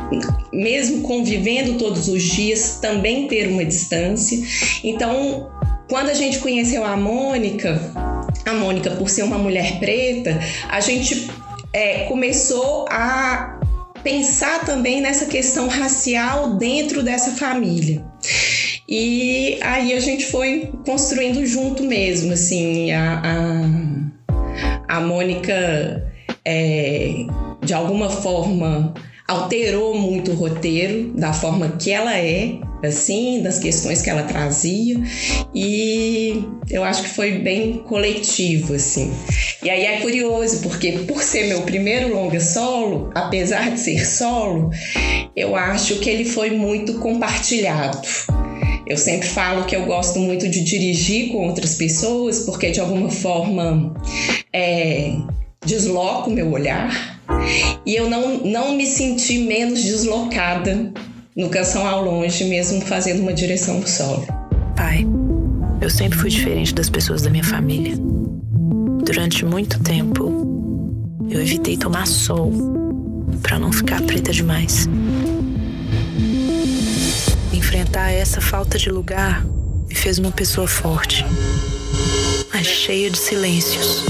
[0.53, 4.37] mesmo convivendo todos os dias, também ter uma distância.
[4.83, 5.49] Então,
[5.89, 7.79] quando a gente conheceu a Mônica,
[8.45, 10.39] a Mônica, por ser uma mulher preta,
[10.69, 11.29] a gente
[11.73, 13.59] é, começou a
[14.03, 18.05] pensar também nessa questão racial dentro dessa família.
[18.87, 23.21] E aí a gente foi construindo junto mesmo, assim, a,
[24.87, 26.11] a, a Mônica
[26.45, 27.25] é,
[27.63, 28.93] de alguma forma
[29.27, 35.01] alterou muito o roteiro da forma que ela é, assim, das questões que ela trazia,
[35.53, 39.11] e eu acho que foi bem coletivo, assim.
[39.63, 44.69] E aí é curioso, porque por ser meu primeiro longa solo, apesar de ser solo,
[45.35, 48.07] eu acho que ele foi muito compartilhado.
[48.85, 53.09] Eu sempre falo que eu gosto muito de dirigir com outras pessoas, porque de alguma
[53.09, 53.95] forma
[54.53, 55.15] é,
[55.65, 57.15] desloco meu olhar
[57.85, 60.91] e eu não, não me senti menos deslocada
[61.35, 64.25] no Canção ao Longe, mesmo fazendo uma direção solo.
[64.75, 65.05] Pai,
[65.81, 67.95] eu sempre fui diferente das pessoas da minha família.
[69.03, 72.51] Durante muito tempo, eu evitei tomar sol
[73.41, 74.87] para não ficar preta demais.
[77.53, 79.45] Enfrentar essa falta de lugar
[79.87, 81.25] me fez uma pessoa forte,
[82.51, 84.05] mas cheia de silêncios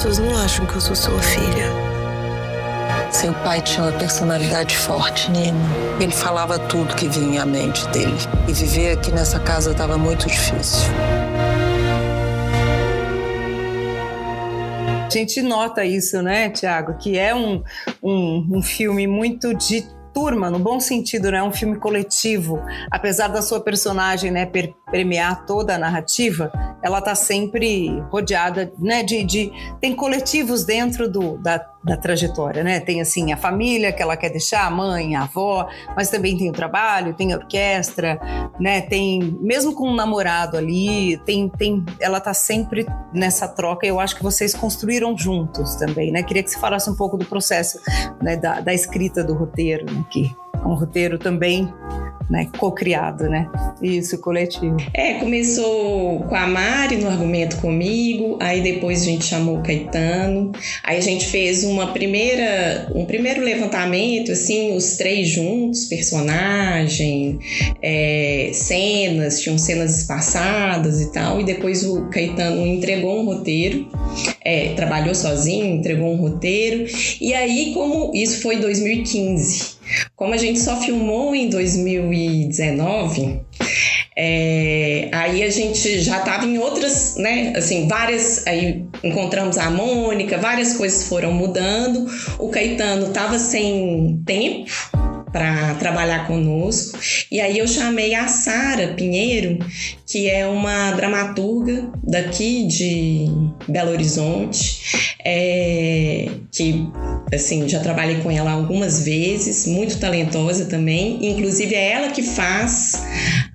[0.00, 1.68] pessoas não acham que eu sou sua filha.
[3.10, 5.58] Seu pai tinha uma personalidade forte, Nina.
[6.00, 8.16] Ele falava tudo que vinha à mente dele.
[8.48, 10.88] E viver aqui nessa casa estava muito difícil.
[15.06, 16.94] A gente nota isso, né, Tiago?
[16.94, 17.62] Que é um,
[18.02, 21.42] um, um filme muito de turma, no bom sentido, né?
[21.42, 22.60] Um filme coletivo.
[22.90, 26.50] Apesar da sua personagem, né, per premiar toda a narrativa,
[26.82, 32.78] ela tá sempre rodeada, né, de, de tem coletivos dentro do, da, da trajetória, né?
[32.78, 35.66] Tem assim a família que ela quer deixar, a mãe, a avó,
[35.96, 38.20] mas também tem o trabalho, tem a orquestra,
[38.60, 38.82] né?
[38.82, 43.86] Tem mesmo com um namorado ali, tem tem ela tá sempre nessa troca.
[43.86, 46.22] Eu acho que vocês construíram juntos também, né?
[46.22, 47.80] Queria que você falasse um pouco do processo,
[48.22, 50.04] né, da, da escrita do roteiro, né?
[50.10, 51.72] Que é um roteiro também
[52.30, 53.48] né, co-criado, né?
[53.82, 54.76] Isso, coletivo.
[54.94, 60.52] É, começou com a Mari no argumento comigo, aí depois a gente chamou o Caetano,
[60.84, 67.40] aí a gente fez uma primeira, um primeiro levantamento, assim, os três juntos, personagem,
[67.82, 73.88] é, cenas, tinham cenas espaçadas e tal, e depois o Caetano entregou um roteiro,
[74.44, 76.86] é, trabalhou sozinho, entregou um roteiro,
[77.20, 79.79] e aí como isso foi 2015,
[80.16, 83.40] como a gente só filmou em 2019,
[84.16, 87.52] é, aí a gente já estava em outras, né?
[87.56, 88.46] Assim, várias.
[88.46, 92.06] Aí encontramos a Mônica, várias coisas foram mudando.
[92.38, 94.70] O Caetano estava sem tempo
[95.32, 96.98] para trabalhar conosco.
[97.30, 99.58] E aí eu chamei a Sara Pinheiro,
[100.06, 103.26] que é uma dramaturga daqui de
[103.68, 106.86] Belo Horizonte, é, que
[107.32, 111.18] assim já trabalhei com ela algumas vezes, muito talentosa também.
[111.30, 113.02] Inclusive é ela que faz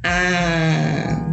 [0.03, 1.25] a,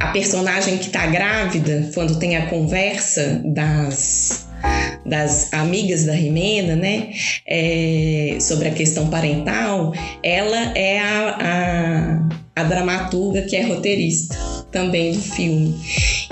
[0.00, 4.49] a personagem que está grávida quando tem a conversa das
[5.04, 7.10] das amigas da Rimena, né,
[7.46, 9.92] é, sobre a questão parental,
[10.22, 14.36] ela é a, a, a dramaturga que é roteirista
[14.70, 15.74] também do filme.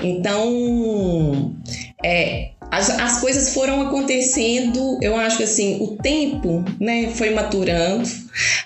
[0.01, 1.55] Então,
[2.03, 8.07] é, as, as coisas foram acontecendo, eu acho que assim, o tempo né, foi maturando,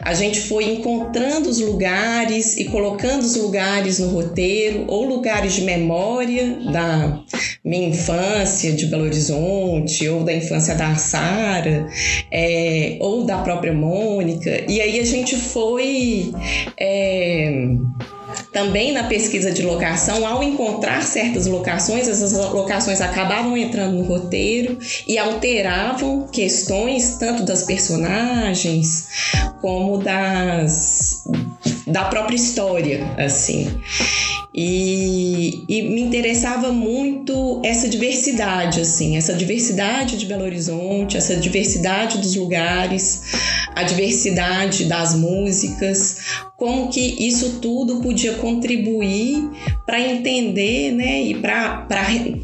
[0.02, 5.62] a gente foi encontrando os lugares e colocando os lugares no roteiro, ou lugares de
[5.62, 7.20] memória da
[7.64, 11.88] minha infância de Belo Horizonte, ou da infância da Sara,
[12.32, 16.34] é, ou da própria Mônica, e aí a gente foi.
[16.78, 17.52] É,
[18.54, 24.78] também na pesquisa de locação, ao encontrar certas locações, essas locações acabavam entrando no roteiro
[25.08, 29.08] e alteravam questões tanto das personagens
[29.60, 31.24] como das
[31.88, 33.68] da própria história, assim.
[34.56, 42.20] E, e, me interessava muito essa diversidade, assim, essa diversidade de Belo Horizonte, essa diversidade
[42.20, 43.24] dos lugares,
[43.74, 46.18] a diversidade das músicas,
[46.56, 49.50] como que isso tudo podia contribuir
[49.88, 51.88] para entender, né, e para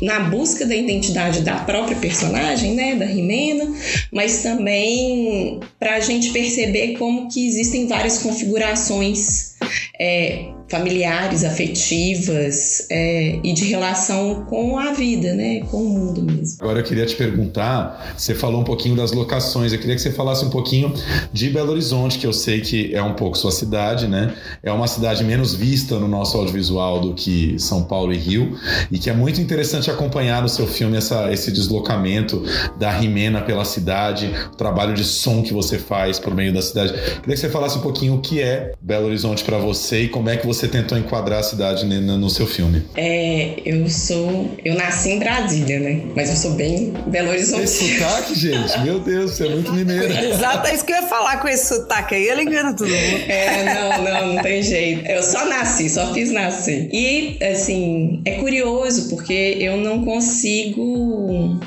[0.01, 3.71] na busca da identidade da própria personagem, né, da Rimena,
[4.11, 9.53] mas também para a gente perceber como que existem várias configurações
[9.99, 15.61] é, familiares, afetivas é, e de relação com a vida, né?
[15.61, 16.57] Com o mundo mesmo.
[16.59, 20.11] Agora eu queria te perguntar, você falou um pouquinho das locações, eu queria que você
[20.11, 20.93] falasse um pouquinho
[21.33, 24.33] de Belo Horizonte, que eu sei que é um pouco sua cidade, né?
[24.61, 28.57] É uma cidade menos vista no nosso audiovisual do que São Paulo e Rio,
[28.91, 32.43] e que é muito interessante acompanhar no seu filme essa, esse deslocamento
[32.77, 36.93] da Rimena pela cidade, o trabalho de som que você faz por meio da cidade.
[36.93, 40.29] Queria que você falasse um pouquinho o que é Belo Horizonte para você e como
[40.29, 42.83] é que você tentou enquadrar a cidade no seu filme.
[42.95, 44.51] É, eu sou.
[44.63, 46.01] Eu nasci em Brasília, né?
[46.15, 47.63] Mas eu sou bem Belo Horizonte.
[47.63, 50.13] Esse sotaque, gente, meu Deus, você é muito mineira.
[50.25, 53.23] Exato, é isso que eu ia falar com esse sotaque aí, ele engana todo mundo.
[53.27, 55.07] É, não, não, não tem jeito.
[55.09, 56.89] Eu só nasci, só fiz nascer.
[56.91, 61.59] E, assim, é curioso porque eu não consigo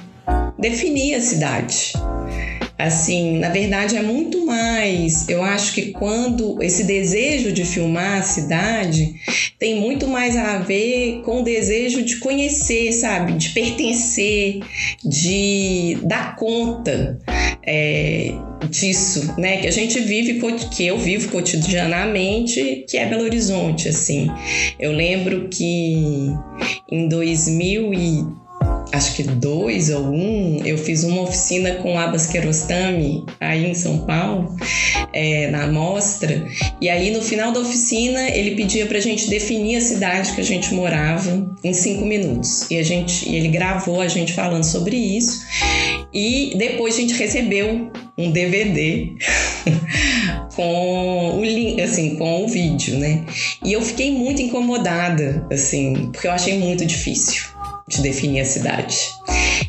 [0.58, 1.92] definir a cidade.
[2.82, 5.28] Assim, na verdade é muito mais.
[5.28, 9.14] Eu acho que quando esse desejo de filmar a cidade
[9.56, 13.34] tem muito mais a ver com o desejo de conhecer, sabe?
[13.34, 14.58] De pertencer,
[15.04, 17.20] de dar conta
[17.64, 18.32] é,
[18.68, 19.58] disso, né?
[19.58, 20.40] Que a gente vive,
[20.74, 24.28] que eu vivo cotidianamente, que é Belo Horizonte, assim.
[24.80, 26.34] Eu lembro que
[26.90, 28.41] em 2000 e
[28.92, 33.98] acho que dois ou um, eu fiz uma oficina com Abbas Kiarostami aí em São
[34.00, 34.54] Paulo,
[35.12, 36.46] é, na mostra.
[36.80, 40.44] E aí no final da oficina ele pedia pra gente definir a cidade que a
[40.44, 42.70] gente morava em cinco minutos.
[42.70, 45.42] E a gente, e ele gravou a gente falando sobre isso.
[46.12, 49.12] E depois a gente recebeu um DVD
[50.54, 53.24] com o link, assim, com o vídeo, né?
[53.64, 57.51] E eu fiquei muito incomodada, assim, porque eu achei muito difícil
[57.92, 58.96] de definir a cidade.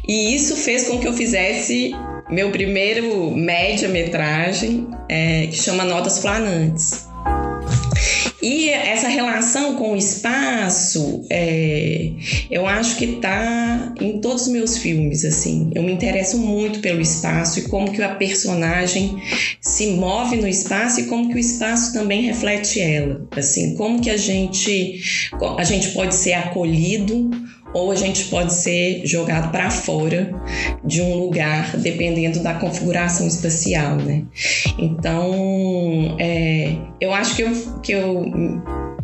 [0.08, 1.92] E isso fez com que eu fizesse
[2.30, 7.08] meu primeiro média-metragem, é, que chama Notas Flanantes.
[8.42, 12.12] E essa relação com o espaço, é,
[12.52, 15.72] eu acho que tá em todos os meus filmes, assim.
[15.74, 19.18] Eu me interesso muito pelo espaço e como que a personagem
[19.62, 23.26] se move no espaço e como que o espaço também reflete ela.
[23.32, 25.02] Assim, como que a gente,
[25.58, 27.32] a gente pode ser acolhido
[27.74, 30.32] ou a gente pode ser jogado para fora
[30.84, 34.24] de um lugar, dependendo da configuração espacial, né?
[34.78, 38.32] Então, é, eu acho que eu, que eu,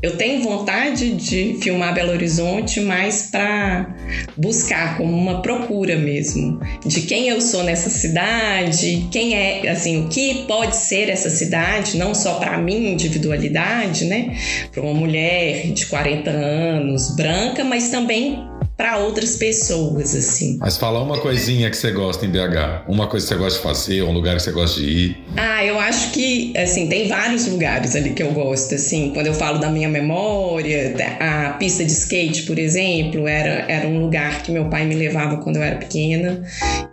[0.01, 3.95] eu tenho vontade de filmar Belo Horizonte, mas para
[4.38, 10.07] buscar como uma procura mesmo de quem eu sou nessa cidade, quem é, assim, o
[10.07, 14.38] que pode ser essa cidade, não só para minha individualidade, né?
[14.72, 18.47] Para uma mulher de 40 anos, branca, mas também
[18.80, 20.57] para outras pessoas, assim.
[20.57, 22.88] Mas fala uma coisinha que você gosta em BH.
[22.88, 25.17] Uma coisa que você gosta de fazer, um lugar que você gosta de ir.
[25.36, 29.11] Ah, eu acho que, assim, tem vários lugares ali que eu gosto, assim.
[29.13, 33.99] Quando eu falo da minha memória, a pista de skate, por exemplo, era, era um
[33.99, 36.41] lugar que meu pai me levava quando eu era pequena.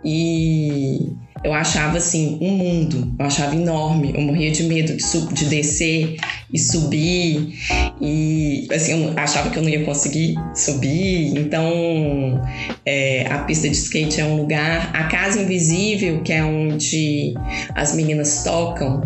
[0.03, 1.13] E
[1.43, 6.17] eu achava assim um mundo, eu achava enorme, eu morria de medo de, de descer
[6.51, 7.53] e subir
[8.01, 11.37] e assim eu achava que eu não ia conseguir subir.
[11.37, 12.41] Então
[12.85, 17.33] é, a pista de skate é um lugar, a casa invisível que é onde
[17.75, 19.03] as meninas tocam.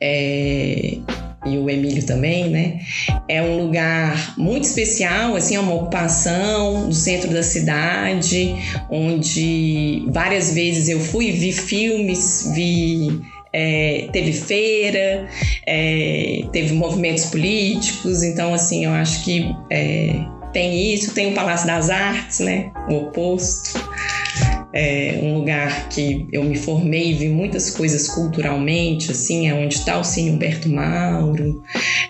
[0.00, 0.98] É,
[1.46, 2.80] e o Emílio também, né?
[3.28, 8.54] É um lugar muito especial, assim, é uma ocupação no centro da cidade,
[8.90, 13.20] onde várias vezes eu fui vi filmes, vi
[13.52, 15.28] é, teve feira,
[15.66, 21.66] é, teve movimentos políticos, então assim eu acho que é, tem isso, tem o Palácio
[21.66, 22.70] das Artes, né?
[22.88, 23.78] O oposto
[24.76, 29.74] é um lugar que eu me formei e vi muitas coisas culturalmente, assim, é onde
[29.74, 31.62] está o Cine Humberto Mauro.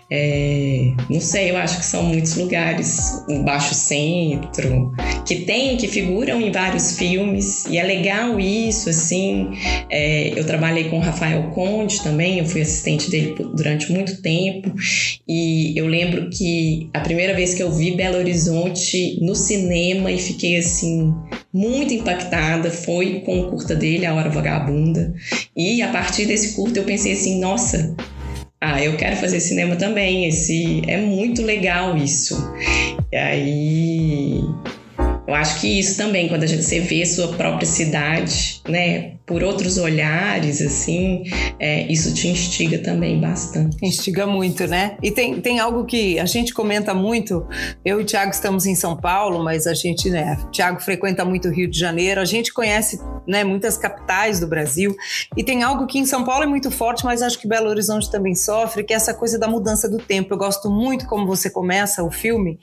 [0.09, 4.93] É, não sei, eu acho que são muitos lugares, o Baixo Centro,
[5.27, 9.51] que tem, que figuram em vários filmes, e é legal isso, assim.
[9.91, 14.73] É, eu trabalhei com o Rafael Conde também, eu fui assistente dele durante muito tempo,
[15.27, 20.19] e eu lembro que a primeira vez que eu vi Belo Horizonte no cinema e
[20.19, 21.13] fiquei assim,
[21.53, 25.15] muito impactada foi com o curta dele, A Hora Vagabunda.
[25.57, 27.97] E a partir desse curta eu pensei assim, nossa,
[28.67, 30.27] ah, eu quero fazer cinema também.
[30.27, 32.37] Esse é muito legal isso.
[33.13, 34.41] E aí
[35.27, 39.43] eu acho que isso também, quando a gente você vê sua própria cidade, né, por
[39.43, 41.25] outros olhares, assim,
[41.59, 43.77] é, isso te instiga também bastante.
[43.83, 44.97] Instiga muito, né?
[45.03, 47.45] E tem, tem algo que a gente comenta muito.
[47.85, 50.39] Eu e o Thiago estamos em São Paulo, mas a gente, né?
[50.45, 52.21] O Thiago frequenta muito o Rio de Janeiro.
[52.21, 54.95] A gente conhece, né, muitas capitais do Brasil.
[55.37, 58.09] E tem algo que em São Paulo é muito forte, mas acho que Belo Horizonte
[58.09, 60.35] também sofre, que é essa coisa da mudança do tempo.
[60.35, 62.61] Eu gosto muito como você começa o filme,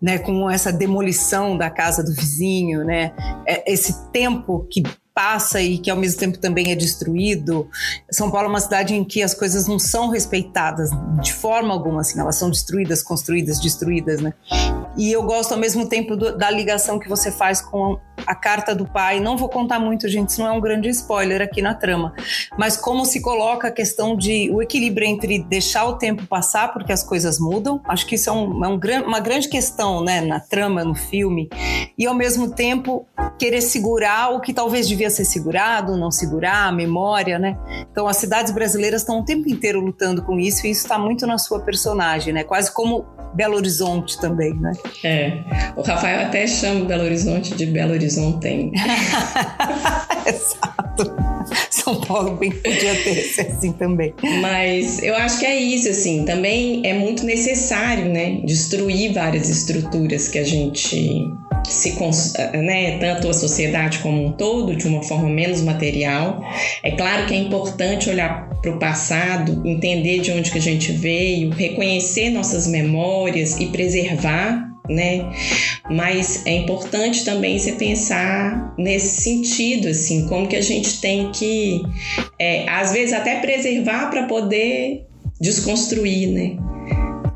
[0.00, 3.12] né, com essa demolição da casa do vizinho, né?
[3.48, 4.82] É, esse tempo que
[5.14, 7.68] passa e que ao mesmo tempo também é destruído.
[8.10, 10.90] São Paulo é uma cidade em que as coisas não são respeitadas
[11.22, 14.32] de forma alguma, assim, elas são destruídas, construídas, destruídas, né?
[14.96, 18.74] E eu gosto ao mesmo tempo do, da ligação que você faz com a carta
[18.74, 19.20] do pai.
[19.20, 22.14] Não vou contar muito, gente, isso não é um grande spoiler aqui na trama,
[22.58, 26.92] mas como se coloca a questão de o equilíbrio entre deixar o tempo passar porque
[26.92, 27.80] as coisas mudam.
[27.86, 31.48] Acho que isso é, um, é um, uma grande questão, né, na trama, no filme,
[31.96, 33.06] e ao mesmo tempo
[33.38, 37.56] querer segurar o que talvez devia ser segurado, não segurar, a memória, né?
[37.90, 41.26] Então as cidades brasileiras estão o tempo inteiro lutando com isso e isso está muito
[41.26, 42.44] na sua personagem, né?
[42.44, 43.04] Quase como
[43.34, 44.72] Belo Horizonte também, né?
[45.02, 45.42] É.
[45.74, 48.11] O Rafael até chama Belo Horizonte de Belo Horizonte.
[50.26, 51.14] Exato.
[51.70, 54.14] São Paulo bem podia ter assim também.
[54.40, 56.24] Mas eu acho que é isso, assim.
[56.24, 58.40] Também é muito necessário, né?
[58.44, 61.28] Destruir várias estruturas que a gente
[61.64, 61.96] se
[62.54, 66.44] né, tanto a sociedade como um todo de uma forma menos material.
[66.82, 70.92] É claro que é importante olhar para o passado, entender de onde que a gente
[70.92, 75.30] veio, reconhecer nossas memórias e preservar né?
[75.90, 81.82] mas é importante também você pensar nesse sentido, assim, como que a gente tem que,
[82.38, 85.06] é, às vezes, até preservar para poder
[85.40, 86.56] desconstruir, né?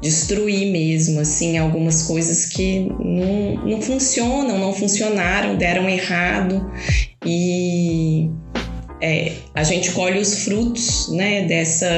[0.00, 6.70] Destruir mesmo, assim, algumas coisas que não, não funcionam, não funcionaram, deram errado
[7.24, 8.30] e
[9.00, 11.88] é, a gente colhe os frutos né, dessa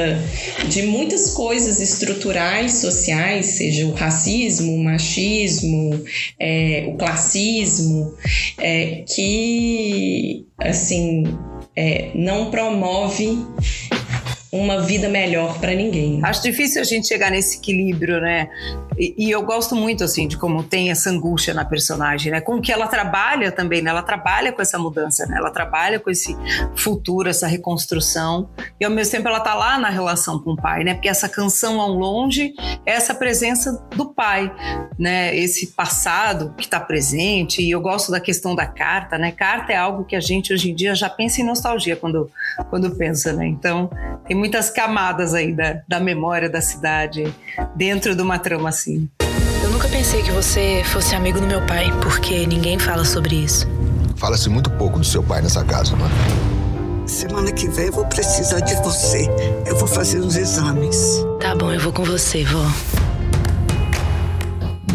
[0.67, 6.03] de muitas coisas estruturais sociais, seja o racismo, o machismo,
[6.39, 8.13] é, o classismo,
[8.57, 11.23] é, que assim
[11.75, 13.37] é, não promove
[14.51, 16.19] uma vida melhor para ninguém.
[16.23, 18.49] Acho difícil a gente chegar nesse equilíbrio, né?
[18.97, 22.41] E, e, eu gosto muito, assim, de como tem essa angústia na personagem, né?
[22.41, 23.91] Com que ela trabalha também, né?
[23.91, 25.37] Ela trabalha com essa mudança, né?
[25.37, 26.35] Ela trabalha com esse
[26.75, 28.49] futuro, essa reconstrução.
[28.79, 30.95] E ao mesmo tempo ela tá lá na relação com o pai, né?
[30.95, 32.53] Porque essa canção ao longe
[32.85, 34.51] é essa presença do pai,
[34.97, 35.35] né?
[35.35, 37.61] Esse passado que está presente.
[37.61, 39.31] E eu gosto da questão da carta, né?
[39.31, 42.31] Carta é algo que a gente hoje em dia já pensa em nostalgia quando,
[42.71, 43.45] quando pensa, né?
[43.45, 43.89] Então,
[44.27, 47.33] tem muitas camadas aí da, da memória da cidade
[47.75, 49.07] dentro de uma trama assim.
[49.61, 53.67] Eu nunca pensei que você fosse amigo do meu pai, porque ninguém fala sobre isso.
[54.15, 56.13] Fala-se muito pouco do seu pai nessa casa, mano.
[57.05, 59.27] Semana que vem eu vou precisar de você.
[59.65, 61.23] Eu vou fazer os exames.
[61.39, 62.65] Tá bom, eu vou com você, vó.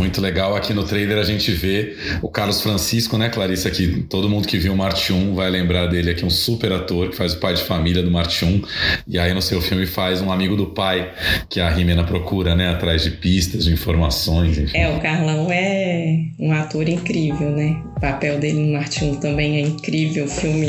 [0.04, 0.54] Muito legal.
[0.54, 3.70] Aqui no trailer a gente vê o Carlos Francisco, né, Clarissa?
[3.70, 7.08] Que todo mundo que viu o Marte 1 vai lembrar dele aqui, um super ator
[7.08, 8.62] que faz o pai de família do Marte 1.
[9.08, 11.10] E aí no seu filme faz um amigo do pai
[11.48, 12.68] que a Rimena procura, né?
[12.68, 14.76] Atrás de pistas, de informações, enfim.
[14.76, 17.82] É, o Carlão é um ator incrível, né?
[17.96, 20.28] O papel dele no Marte 1 também é incrível.
[20.28, 20.68] Filme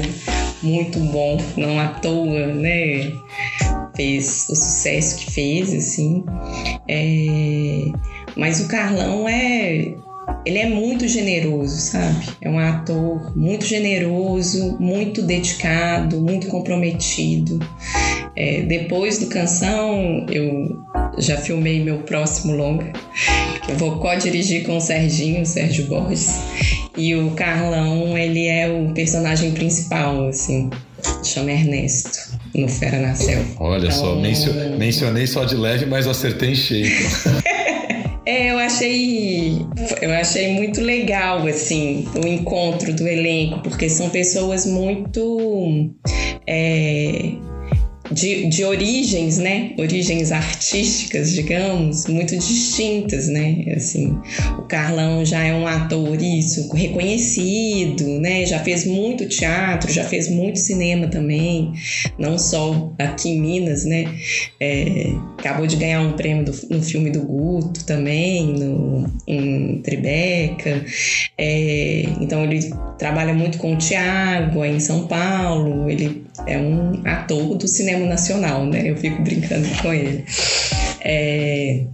[0.63, 3.11] muito bom, não à toa, né?
[3.97, 6.23] Fez o sucesso que fez, assim.
[6.87, 7.91] É
[8.35, 9.93] mas o Carlão é.
[10.43, 12.25] Ele é muito generoso, sabe?
[12.41, 17.59] É um ator muito generoso, muito dedicado, muito comprometido.
[18.35, 20.83] É, depois do Canção, eu
[21.17, 22.91] já filmei meu próximo longa,
[23.63, 26.27] que eu vou co-dirigir com o Serginho, o Sérgio Borges.
[26.97, 30.69] E o Carlão, ele é o personagem principal, assim,
[31.23, 33.45] chama Ernesto, no Fera na Selva.
[33.59, 36.87] Olha então, só, mencionei só de leve, mas acertei em cheio.
[38.25, 39.59] É, eu achei,
[40.01, 45.91] eu achei muito legal assim o encontro do elenco, porque são pessoas muito
[46.47, 47.33] é,
[48.11, 49.71] de, de origens, né?
[49.77, 53.65] Origens artísticas, digamos, muito distintas, né?
[53.75, 54.17] Assim,
[54.59, 58.45] o Carlão já é um ator isso reconhecido, né?
[58.45, 61.73] Já fez muito teatro, já fez muito cinema também,
[62.17, 64.05] não só aqui em Minas, né?
[64.59, 70.85] É, acabou de ganhar um prêmio do, no filme do Guto também, no, em Tribeca.
[71.37, 75.89] É, então ele trabalha muito com o Tiago em São Paulo.
[75.89, 78.89] Ele é um ator do cinema nacional, né?
[78.89, 80.25] Eu fico brincando com ele.
[81.01, 81.85] É...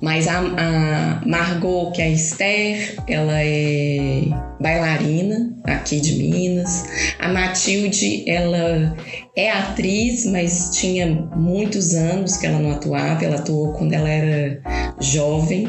[0.00, 4.22] Mas a, a, Margot, que é a Esther, ela é
[4.60, 6.84] bailarina aqui de Minas.
[7.18, 8.96] A Matilde, ela
[9.36, 11.06] é atriz, mas tinha
[11.36, 13.24] muitos anos que ela não atuava.
[13.24, 14.60] Ela atuou quando ela era
[15.00, 15.68] jovem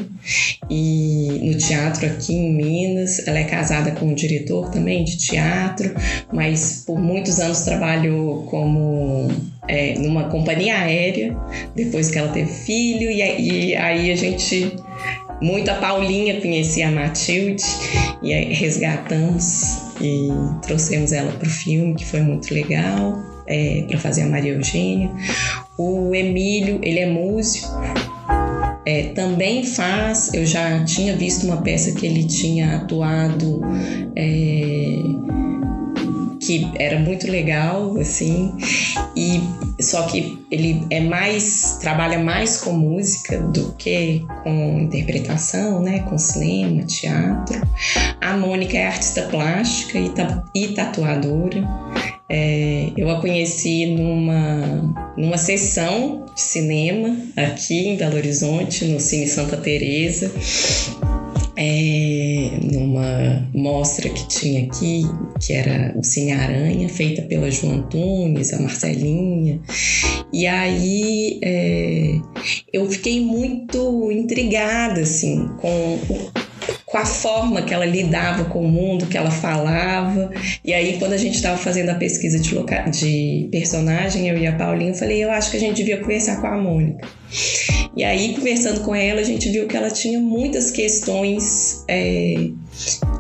[0.70, 3.28] e no teatro aqui em Minas.
[3.28, 5.94] Ela é casada com um diretor também de teatro,
[6.34, 9.30] mas por muitos anos trabalhou como
[9.68, 11.38] é, numa companhia aérea
[11.76, 14.76] depois que ela teve filho e, e aí a gente
[15.42, 17.64] muito a Paulinha conhecia a Matilde
[18.22, 20.30] e resgatamos e
[20.62, 23.18] trouxemos ela para o filme que foi muito legal
[23.48, 25.10] é, para fazer a Maria Eugênia.
[25.78, 27.68] O Emílio ele é músico
[28.86, 33.62] é, também faz, eu já tinha visto uma peça que ele tinha atuado
[34.16, 34.96] é,
[36.50, 38.52] que era muito legal, assim,
[39.16, 39.40] e
[39.80, 46.18] só que ele é mais trabalha mais com música do que com interpretação, né, com
[46.18, 47.62] cinema, teatro.
[48.20, 50.12] A Mônica é artista plástica e,
[50.56, 51.64] e tatuadora.
[52.28, 59.28] É, eu a conheci numa, numa sessão de cinema aqui em Belo Horizonte, no Cine
[59.28, 60.32] Santa Teresa
[61.62, 65.04] é, numa mostra que tinha aqui,
[65.42, 69.60] que era o Cine Aranha, feita pela João Antunes, a Marcelinha.
[70.32, 72.22] E aí é,
[72.72, 76.32] eu fiquei muito intrigada assim, com o
[76.90, 80.32] com a forma que ela lidava com o mundo, que ela falava.
[80.66, 82.82] E aí, quando a gente estava fazendo a pesquisa de, loca...
[82.90, 86.42] de personagem, eu e a Paulinha, eu falei, eu acho que a gente devia conversar
[86.42, 87.08] com a Mônica.
[87.96, 92.50] E aí, conversando com ela, a gente viu que ela tinha muitas questões é,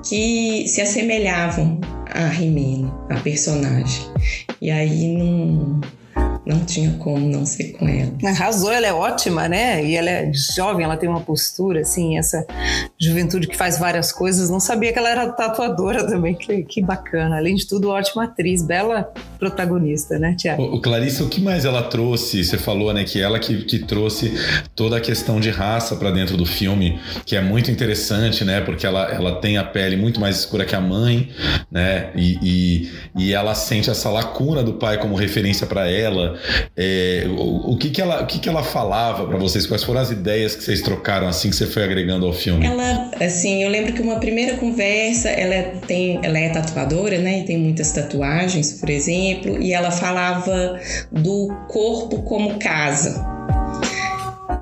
[0.07, 4.03] que se assemelhavam a Rimena, a personagem.
[4.59, 5.80] E aí não,
[6.50, 8.12] não tinha como não ser com ela.
[8.26, 9.86] Arrasou, ela é ótima, né?
[9.86, 12.43] E ela é jovem, ela tem uma postura, assim, essa
[13.00, 14.50] juventude que faz várias coisas.
[14.50, 17.38] Não sabia que ela era tatuadora também, que, que bacana.
[17.38, 20.62] Além de tudo, ótima atriz, bela protagonista, né, Tiago?
[20.64, 22.44] O, Clarissa, o que mais ela trouxe?
[22.44, 24.34] Você falou, né, que ela que, que trouxe
[24.76, 28.86] toda a questão de raça para dentro do filme, que é muito interessante, né, porque
[28.86, 31.30] ela, ela tem a pele muito mais escura que a mãe,
[31.72, 36.38] né, e, e, e ela sente essa lacuna do pai como referência para ela.
[36.76, 39.66] É, o, o, que que ela, o que que ela falava para vocês?
[39.66, 42.66] Quais foram as ideias que vocês trocaram assim que você foi agregando ao filme?
[42.66, 47.44] Ela, assim, eu lembro que uma primeira conversa, ela tem, ela é tatuadora, né, e
[47.46, 50.80] tem muitas tatuagens, por exemplo exemplo, e ela falava
[51.12, 53.40] do corpo como casa.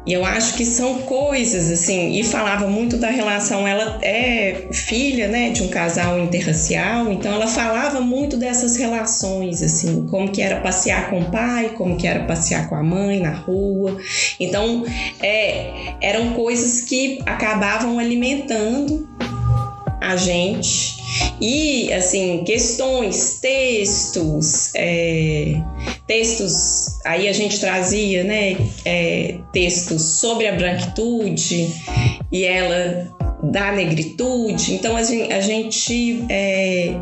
[0.05, 3.67] E eu acho que são coisas assim, e falava muito da relação.
[3.67, 10.07] Ela é filha, né, de um casal interracial, então ela falava muito dessas relações, assim,
[10.07, 13.31] como que era passear com o pai, como que era passear com a mãe na
[13.31, 13.97] rua.
[14.39, 14.85] Então,
[15.21, 19.09] é, eram coisas que acabavam alimentando
[19.99, 20.96] a gente
[21.41, 25.53] e, assim, questões, textos, é,
[26.05, 31.73] textos, aí a gente trazia, né, é, textos sobre a branquitude
[32.31, 34.73] e ela da negritude.
[34.73, 36.95] Então a gente, a gente é,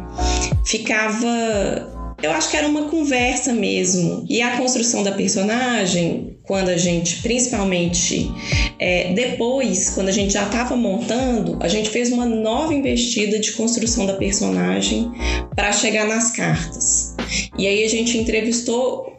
[0.64, 1.95] ficava
[2.26, 4.26] eu acho que era uma conversa mesmo.
[4.28, 8.32] E a construção da personagem, quando a gente, principalmente
[8.80, 13.52] é, depois, quando a gente já estava montando, a gente fez uma nova investida de
[13.54, 15.12] construção da personagem
[15.56, 17.16] para chegar nas cartas.
[17.58, 19.14] E aí a gente entrevistou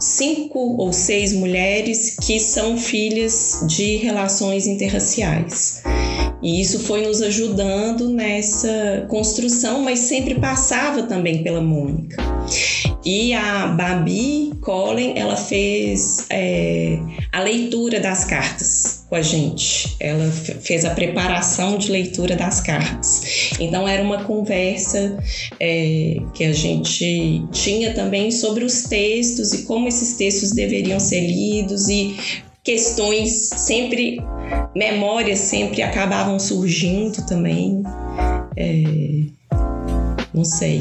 [0.00, 5.82] cinco ou seis mulheres que são filhas de relações interraciais.
[6.42, 12.16] E isso foi nos ajudando nessa construção, mas sempre passava também pela Mônica.
[13.04, 16.98] E a Babi Collen, ela fez é,
[17.32, 19.96] a leitura das cartas com a gente.
[20.00, 23.52] Ela fez a preparação de leitura das cartas.
[23.58, 25.16] Então era uma conversa
[25.58, 31.20] é, que a gente tinha também sobre os textos e como esses textos deveriam ser
[31.20, 32.16] lidos e
[32.68, 34.20] questões sempre,
[34.76, 37.82] memórias sempre acabavam surgindo também.
[38.58, 38.82] É,
[40.34, 40.80] não sei.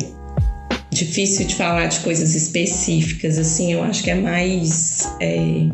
[0.92, 5.70] Difícil de falar de coisas específicas, assim, eu acho que é mais é,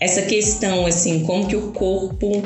[0.00, 2.42] essa questão, assim, como que o corpo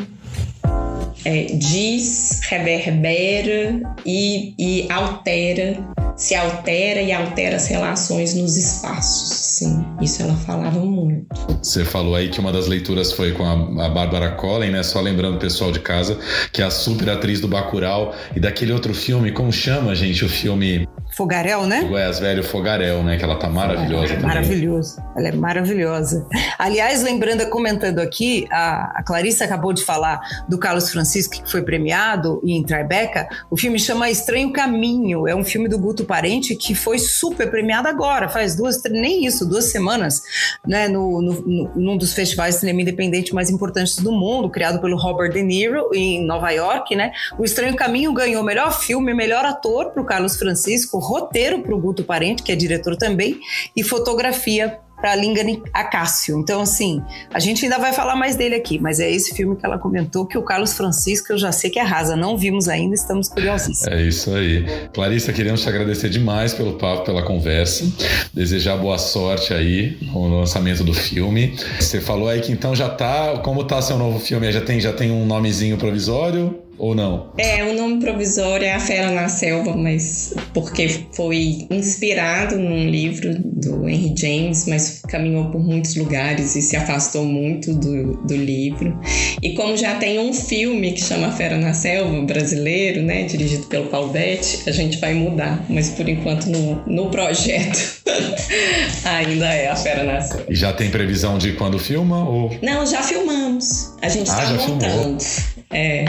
[1.24, 5.78] é, diz, reverbera e, e altera,
[6.16, 9.38] se altera e altera as relações nos espaços.
[9.54, 11.26] Sim, isso ela falava muito.
[11.62, 14.82] Você falou aí que uma das leituras foi com a, a Bárbara Collen, né?
[14.82, 16.18] Só lembrando o pessoal de casa,
[16.52, 20.28] que é a super atriz do Bacurau e daquele outro filme, como chama, gente, o
[20.28, 21.82] filme Fogarel, né?
[21.82, 23.16] O Goiás Velho Fogarel, né?
[23.16, 24.26] Que ela tá maravilhosa é, também.
[24.26, 24.96] Maravilhoso.
[25.16, 26.26] Ela é maravilhosa.
[26.58, 31.62] Aliás, lembrando, comentando aqui, a, a Clarissa acabou de falar do Carlos Francisco, que foi
[31.62, 33.28] premiado em Tribeca.
[33.50, 35.28] O filme chama Estranho Caminho.
[35.28, 39.48] É um filme do Guto Parente que foi super premiado agora, faz duas, nem isso,
[39.48, 40.22] duas semanas,
[40.66, 40.88] né?
[40.88, 44.96] No, no, no, num dos festivais de cinema independente mais importantes do mundo, criado pelo
[44.96, 47.12] Robert De Niro em Nova York, né?
[47.38, 51.80] O Estranho Caminho ganhou melhor filme, melhor ator para o Carlos Francisco, roteiro para o
[51.80, 53.38] Guto Parente, que é diretor também,
[53.76, 56.38] e fotografia para Lingani Acácio.
[56.38, 59.64] Então, assim, a gente ainda vai falar mais dele aqui, mas é esse filme que
[59.64, 62.16] ela comentou que o Carlos Francisco eu já sei que arrasa.
[62.16, 63.86] Não vimos ainda, estamos curiosíssimos.
[63.86, 64.66] É isso aí.
[64.92, 67.84] Clarissa, queremos te agradecer demais pelo papo, pela conversa.
[68.32, 71.56] Desejar boa sorte aí no lançamento do filme.
[71.78, 73.38] Você falou aí que então já tá.
[73.38, 74.50] Como tá seu novo filme?
[74.50, 76.63] Já tem, já tem um nomezinho provisório?
[76.78, 77.32] Ou não?
[77.38, 83.34] É, o nome provisório é A Fera na Selva, mas porque foi inspirado num livro
[83.38, 88.98] do Henry James, mas caminhou por muitos lugares e se afastou muito do, do livro.
[89.42, 93.66] E como já tem um filme que chama A Fera na Selva, brasileiro, né, dirigido
[93.66, 98.02] pelo Paulo Betti, a gente vai mudar, mas por enquanto no, no projeto
[99.04, 100.46] ainda é A Fera na Selva.
[100.48, 102.28] E já tem previsão de quando filma?
[102.28, 102.50] Ou...
[102.62, 103.94] Não, já filmamos.
[104.02, 105.20] A gente está ah, montando.
[105.20, 105.54] Filmou.
[105.70, 106.04] É,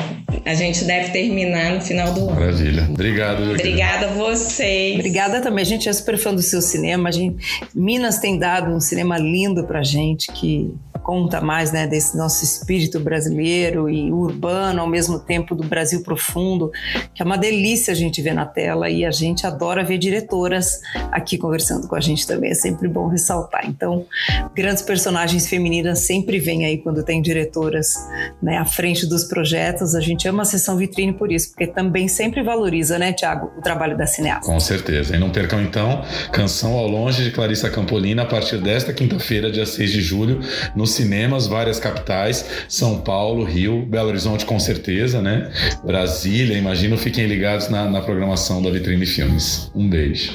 [0.46, 2.40] a gente deve terminar no final do ano.
[2.40, 2.88] Maravilha.
[2.88, 3.50] Obrigado.
[3.50, 4.96] Obrigada a vocês.
[4.96, 5.64] Obrigada também.
[5.64, 7.10] A gente é super fã do seu cinema.
[7.10, 7.38] A gente,
[7.74, 10.72] Minas tem dado um cinema lindo pra gente que
[11.06, 16.72] conta mais né, desse nosso espírito brasileiro e urbano, ao mesmo tempo do Brasil profundo,
[17.14, 20.82] que é uma delícia a gente ver na tela e a gente adora ver diretoras
[21.12, 23.70] aqui conversando com a gente também, é sempre bom ressaltar.
[23.70, 24.08] Então,
[24.56, 27.94] grandes personagens femininas sempre vêm aí quando tem diretoras
[28.42, 29.94] né, à frente dos projetos.
[29.94, 33.62] A gente ama a sessão vitrine por isso, porque também sempre valoriza, né, Tiago, o
[33.62, 34.52] trabalho da cineasta.
[34.52, 35.16] Com certeza.
[35.16, 36.02] E não percam então
[36.32, 40.40] Canção ao Longe de Clarissa Campolina a partir desta quinta-feira, dia 6 de julho,
[40.76, 45.52] nos cinemas, várias capitais, São Paulo, Rio, Belo Horizonte com certeza, né?
[45.84, 49.72] Brasília, imagino, fiquem ligados na, na programação da Vitrine Filmes.
[49.76, 50.34] Um beijo.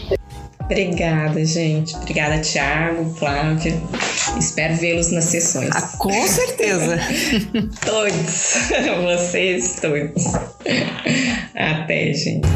[0.70, 1.96] Obrigada, gente.
[1.96, 3.74] Obrigada, Thiago, Flávia.
[4.38, 5.70] Espero vê-los nas sessões.
[5.74, 6.96] Ah, com certeza.
[7.84, 8.54] todos.
[9.02, 10.24] Vocês todos.
[11.56, 12.46] Até, gente.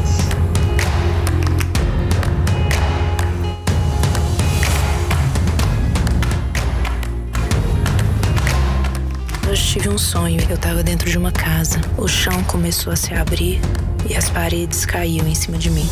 [9.55, 10.45] Hoje tive um sonho.
[10.49, 11.79] Eu tava dentro de uma casa.
[11.97, 13.61] O chão começou a se abrir
[14.05, 15.87] e as paredes caíam em cima de mim.